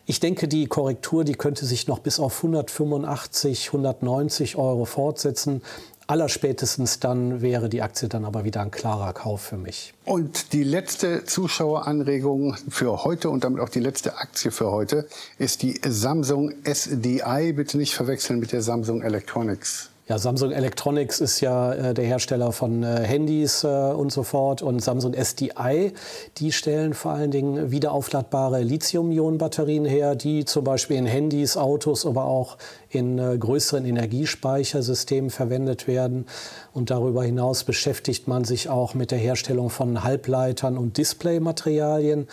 Ich 0.05 0.19
denke, 0.19 0.49
die 0.49 0.67
Korrektur, 0.67 1.23
die 1.23 1.35
könnte 1.35 1.65
sich 1.65 1.87
noch 1.87 1.99
bis 1.99 2.19
auf 2.19 2.35
185, 2.37 3.67
190 3.67 4.57
Euro 4.57 4.83
fortsetzen. 4.83 5.61
Allerspätestens 6.07 6.99
dann 6.99 7.41
wäre 7.41 7.69
die 7.69 7.81
Aktie 7.81 8.09
dann 8.09 8.25
aber 8.25 8.43
wieder 8.43 8.61
ein 8.61 8.71
klarer 8.71 9.13
Kauf 9.13 9.41
für 9.41 9.57
mich. 9.57 9.93
Und 10.03 10.51
die 10.51 10.63
letzte 10.63 11.23
Zuschaueranregung 11.23 12.55
für 12.69 13.05
heute 13.05 13.29
und 13.29 13.45
damit 13.45 13.61
auch 13.61 13.69
die 13.69 13.81
letzte 13.81 14.17
Aktie 14.17 14.51
für 14.51 14.71
heute 14.71 15.07
ist 15.37 15.63
die 15.63 15.79
Samsung 15.85 16.53
SDI. 16.63 17.53
Bitte 17.53 17.77
nicht 17.77 17.93
verwechseln 17.93 18.39
mit 18.39 18.51
der 18.51 18.61
Samsung 18.61 19.01
Electronics. 19.01 19.91
Ja, 20.09 20.17
Samsung 20.17 20.51
Electronics 20.51 21.19
ist 21.19 21.41
ja 21.41 21.73
äh, 21.73 21.93
der 21.93 22.05
Hersteller 22.05 22.53
von 22.53 22.81
äh, 22.81 23.03
Handys 23.03 23.65
äh, 23.65 23.67
und 23.67 24.09
so 24.09 24.23
fort. 24.23 24.61
Und 24.61 24.81
Samsung 24.81 25.13
SDI, 25.13 25.91
die 26.37 26.53
stellen 26.53 26.93
vor 26.93 27.11
allen 27.11 27.29
Dingen 27.29 27.71
wiederaufladbare 27.71 28.61
Lithium-Ionen-Batterien 28.61 29.83
her, 29.83 30.15
die 30.15 30.45
zum 30.45 30.63
Beispiel 30.63 30.95
in 30.95 31.05
Handys, 31.05 31.57
Autos, 31.57 32.05
aber 32.05 32.23
auch 32.23 32.57
in 32.89 33.19
äh, 33.19 33.37
größeren 33.37 33.83
Energiespeichersystemen 33.83 35.29
verwendet 35.29 35.87
werden. 35.87 36.25
Und 36.71 36.89
darüber 36.89 37.25
hinaus 37.25 37.65
beschäftigt 37.65 38.29
man 38.29 38.45
sich 38.45 38.69
auch 38.69 38.93
mit 38.93 39.11
der 39.11 39.19
Herstellung 39.19 39.69
von 39.69 40.05
Halbleitern 40.05 40.77
und 40.77 40.97
Displaymaterialien. 40.97 42.27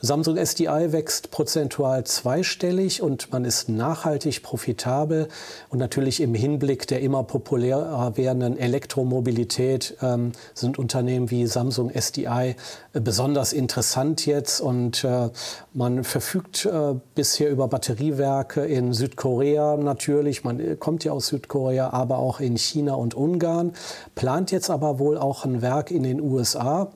Samsung 0.00 0.36
SDI 0.36 0.92
wächst 0.92 1.32
prozentual 1.32 2.04
zweistellig 2.04 3.02
und 3.02 3.32
man 3.32 3.44
ist 3.44 3.68
nachhaltig 3.68 4.44
profitabel. 4.44 5.26
Und 5.70 5.80
natürlich 5.80 6.20
im 6.20 6.34
Hinblick 6.34 6.86
der 6.86 7.00
immer 7.00 7.24
populärer 7.24 8.16
werdenden 8.16 8.56
Elektromobilität 8.56 9.96
ähm, 10.00 10.30
sind 10.54 10.78
Unternehmen 10.78 11.32
wie 11.32 11.46
Samsung 11.46 11.90
SDI 11.90 12.54
äh, 12.92 13.00
besonders 13.00 13.52
interessant 13.52 14.24
jetzt. 14.24 14.60
Und 14.60 15.02
äh, 15.02 15.30
man 15.74 16.04
verfügt 16.04 16.64
äh, 16.66 16.94
bisher 17.16 17.50
über 17.50 17.66
Batteriewerke 17.66 18.64
in 18.64 18.92
Südkorea 18.92 19.76
natürlich. 19.76 20.44
Man 20.44 20.60
äh, 20.60 20.76
kommt 20.76 21.02
ja 21.02 21.10
aus 21.10 21.26
Südkorea, 21.26 21.90
aber 21.90 22.18
auch 22.18 22.38
in 22.38 22.56
China 22.56 22.94
und 22.94 23.14
Ungarn. 23.14 23.72
Plant 24.14 24.52
jetzt 24.52 24.70
aber 24.70 25.00
wohl 25.00 25.18
auch 25.18 25.44
ein 25.44 25.60
Werk 25.60 25.90
in 25.90 26.04
den 26.04 26.20
USA 26.20 26.92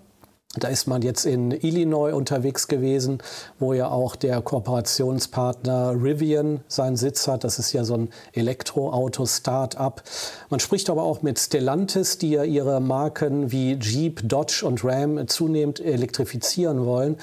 Da 0.58 0.68
ist 0.68 0.86
man 0.86 1.00
jetzt 1.00 1.24
in 1.24 1.50
Illinois 1.50 2.12
unterwegs 2.12 2.68
gewesen, 2.68 3.22
wo 3.58 3.72
ja 3.72 3.88
auch 3.88 4.16
der 4.16 4.42
Kooperationspartner 4.42 5.92
Rivian 5.92 6.60
seinen 6.68 6.96
Sitz 6.96 7.26
hat. 7.26 7.44
Das 7.44 7.58
ist 7.58 7.72
ja 7.72 7.84
so 7.84 7.94
ein 7.94 8.10
Elektroauto-Start-up. 8.34 10.02
Man 10.50 10.60
spricht 10.60 10.90
aber 10.90 11.04
auch 11.04 11.22
mit 11.22 11.38
Stellantis, 11.38 12.18
die 12.18 12.32
ja 12.32 12.44
ihre 12.44 12.80
Marken 12.80 13.50
wie 13.50 13.78
Jeep, 13.80 14.28
Dodge 14.28 14.66
und 14.66 14.84
Ram 14.84 15.26
zunehmend 15.26 15.80
elektrifizieren 15.80 16.84
wollen. 16.84 17.16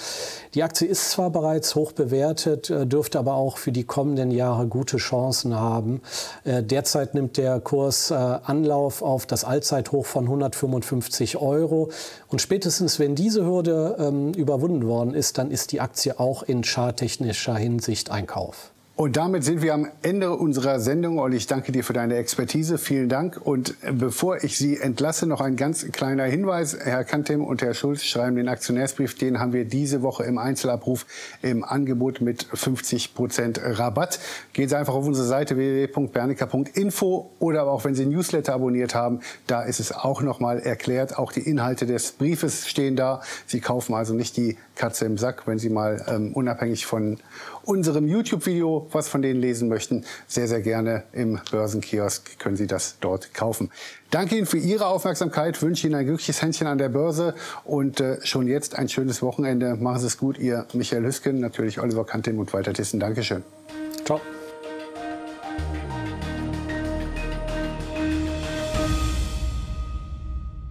Die 0.55 0.63
Aktie 0.63 0.87
ist 0.87 1.11
zwar 1.11 1.29
bereits 1.29 1.75
hoch 1.75 1.91
bewertet, 1.91 2.71
äh, 2.71 2.87
dürfte 2.87 3.19
aber 3.19 3.35
auch 3.35 3.57
für 3.57 3.71
die 3.71 3.83
kommenden 3.83 4.31
Jahre 4.31 4.65
gute 4.65 4.97
Chancen 4.97 5.53
haben. 5.53 6.01
Äh, 6.45 6.63
derzeit 6.63 7.13
nimmt 7.13 7.37
der 7.37 7.59
Kurs 7.59 8.09
äh, 8.09 8.15
Anlauf 8.15 9.03
auf 9.03 9.27
das 9.27 9.43
Allzeithoch 9.43 10.07
von 10.07 10.23
155 10.23 11.37
Euro. 11.37 11.91
Und 12.29 12.41
spätestens, 12.41 12.97
wenn 12.97 13.18
diese 13.19 13.45
Hürde 13.45 13.97
ähm, 13.99 14.33
überwunden 14.33 14.87
worden 14.87 15.13
ist, 15.13 15.37
dann 15.37 15.51
ist 15.51 15.73
die 15.73 15.81
Aktie 15.81 16.19
auch 16.19 16.41
in 16.41 16.63
charttechnischer 16.63 17.55
Hinsicht 17.55 18.11
ein 18.11 18.25
Kauf. 18.25 18.71
Und 18.99 19.15
damit 19.15 19.45
sind 19.45 19.61
wir 19.61 19.73
am 19.73 19.87
Ende 20.01 20.31
unserer 20.31 20.81
Sendung. 20.81 21.19
Olli, 21.19 21.37
ich 21.37 21.47
danke 21.47 21.71
dir 21.71 21.85
für 21.85 21.93
deine 21.93 22.17
Expertise. 22.17 22.77
Vielen 22.77 23.07
Dank. 23.07 23.39
Und 23.41 23.75
bevor 23.93 24.43
ich 24.43 24.57
Sie 24.57 24.75
entlasse, 24.75 25.25
noch 25.25 25.39
ein 25.39 25.55
ganz 25.55 25.89
kleiner 25.93 26.25
Hinweis. 26.25 26.77
Herr 26.77 27.05
Kantem 27.05 27.45
und 27.45 27.61
Herr 27.61 27.73
Schulz 27.73 28.03
schreiben 28.03 28.35
den 28.35 28.49
Aktionärsbrief. 28.49 29.15
Den 29.15 29.39
haben 29.39 29.53
wir 29.53 29.63
diese 29.63 30.01
Woche 30.01 30.25
im 30.25 30.37
Einzelabruf 30.37 31.05
im 31.41 31.63
Angebot 31.63 32.19
mit 32.19 32.45
50 32.53 33.15
Prozent 33.15 33.61
Rabatt. 33.63 34.19
Gehen 34.51 34.67
Sie 34.67 34.77
einfach 34.77 34.95
auf 34.95 35.07
unsere 35.07 35.25
Seite 35.25 35.55
www.bernica.info 35.55 37.31
oder 37.39 37.67
auch 37.67 37.85
wenn 37.85 37.95
Sie 37.95 38.05
Newsletter 38.05 38.53
abonniert 38.53 38.95
haben, 38.95 39.21
da 39.47 39.61
ist 39.61 39.79
es 39.79 39.93
auch 39.93 40.21
noch 40.21 40.41
mal 40.41 40.59
erklärt. 40.59 41.17
Auch 41.17 41.31
die 41.31 41.49
Inhalte 41.49 41.85
des 41.85 42.11
Briefes 42.11 42.67
stehen 42.67 42.97
da. 42.97 43.21
Sie 43.45 43.61
kaufen 43.61 43.93
also 43.93 44.13
nicht 44.13 44.35
die 44.35 44.57
Katze 44.75 45.05
im 45.05 45.17
Sack, 45.17 45.47
wenn 45.47 45.57
Sie 45.57 45.69
mal 45.69 46.03
ähm, 46.09 46.33
unabhängig 46.33 46.85
von 46.85 47.17
unserem 47.63 48.07
YouTube-Video 48.07 48.88
was 48.93 49.07
von 49.07 49.21
denen 49.21 49.39
lesen 49.39 49.69
möchten, 49.69 50.05
sehr, 50.27 50.47
sehr 50.47 50.61
gerne 50.61 51.03
im 51.11 51.39
Börsenkiosk 51.51 52.39
können 52.39 52.55
Sie 52.55 52.67
das 52.67 52.97
dort 52.99 53.33
kaufen. 53.33 53.71
Danke 54.11 54.35
Ihnen 54.35 54.45
für 54.45 54.57
Ihre 54.57 54.87
Aufmerksamkeit, 54.87 55.61
wünsche 55.61 55.87
Ihnen 55.87 55.95
ein 55.95 56.05
glückliches 56.05 56.41
Händchen 56.41 56.67
an 56.67 56.77
der 56.77 56.89
Börse 56.89 57.35
und 57.63 57.99
äh, 57.99 58.17
schon 58.25 58.47
jetzt 58.47 58.75
ein 58.75 58.89
schönes 58.89 59.21
Wochenende. 59.21 59.75
Machen 59.75 59.99
Sie 59.99 60.07
es 60.07 60.17
gut, 60.17 60.37
Ihr 60.37 60.65
Michael 60.73 61.03
Hüsken, 61.03 61.39
natürlich 61.39 61.79
Oliver 61.79 62.05
Kantin 62.05 62.39
und 62.39 62.51
Walter 62.53 62.73
Tissen. 62.73 62.99
Dankeschön. 62.99 63.43
Ciao. 64.05 64.19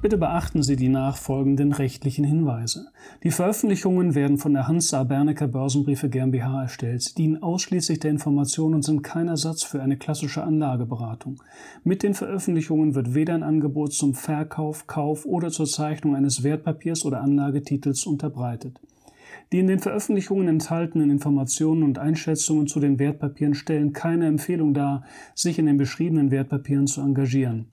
Bitte 0.01 0.17
beachten 0.17 0.63
Sie 0.63 0.77
die 0.77 0.89
nachfolgenden 0.89 1.73
rechtlichen 1.73 2.25
Hinweise. 2.25 2.87
Die 3.25 3.33
Veröffentlichungen 3.33 4.15
werden 4.15 4.39
von 4.39 4.53
der 4.53 4.69
Hansa 4.69 5.03
Bernecker 5.03 5.49
Börsenbriefe 5.49 6.09
GmbH 6.09 6.63
erstellt, 6.63 7.19
dienen 7.19 7.43
ausschließlich 7.43 7.99
der 7.99 8.13
Information 8.13 8.75
und 8.75 8.85
sind 8.85 9.03
kein 9.03 9.27
Ersatz 9.27 9.65
für 9.65 9.83
eine 9.83 9.97
klassische 9.97 10.45
Anlageberatung. 10.45 11.43
Mit 11.83 12.05
den 12.05 12.15
Veröffentlichungen 12.15 12.95
wird 12.95 13.15
weder 13.15 13.35
ein 13.35 13.43
Angebot 13.43 13.93
zum 13.93 14.15
Verkauf, 14.15 14.87
Kauf 14.87 15.27
oder 15.27 15.51
zur 15.51 15.67
Zeichnung 15.67 16.15
eines 16.15 16.45
Wertpapiers 16.45 17.05
oder 17.05 17.21
Anlagetitels 17.21 18.07
unterbreitet. 18.07 18.81
Die 19.51 19.59
in 19.59 19.67
den 19.67 19.81
Veröffentlichungen 19.81 20.47
enthaltenen 20.47 21.11
Informationen 21.11 21.83
und 21.83 21.99
Einschätzungen 21.99 22.69
zu 22.69 22.79
den 22.79 23.01
Wertpapieren 23.01 23.55
stellen 23.55 23.93
keine 23.93 24.27
Empfehlung 24.29 24.75
dar, 24.75 25.03
sich 25.35 25.59
in 25.59 25.67
den 25.67 25.77
beschriebenen 25.77 26.31
Wertpapieren 26.31 26.87
zu 26.87 27.01
engagieren. 27.01 27.73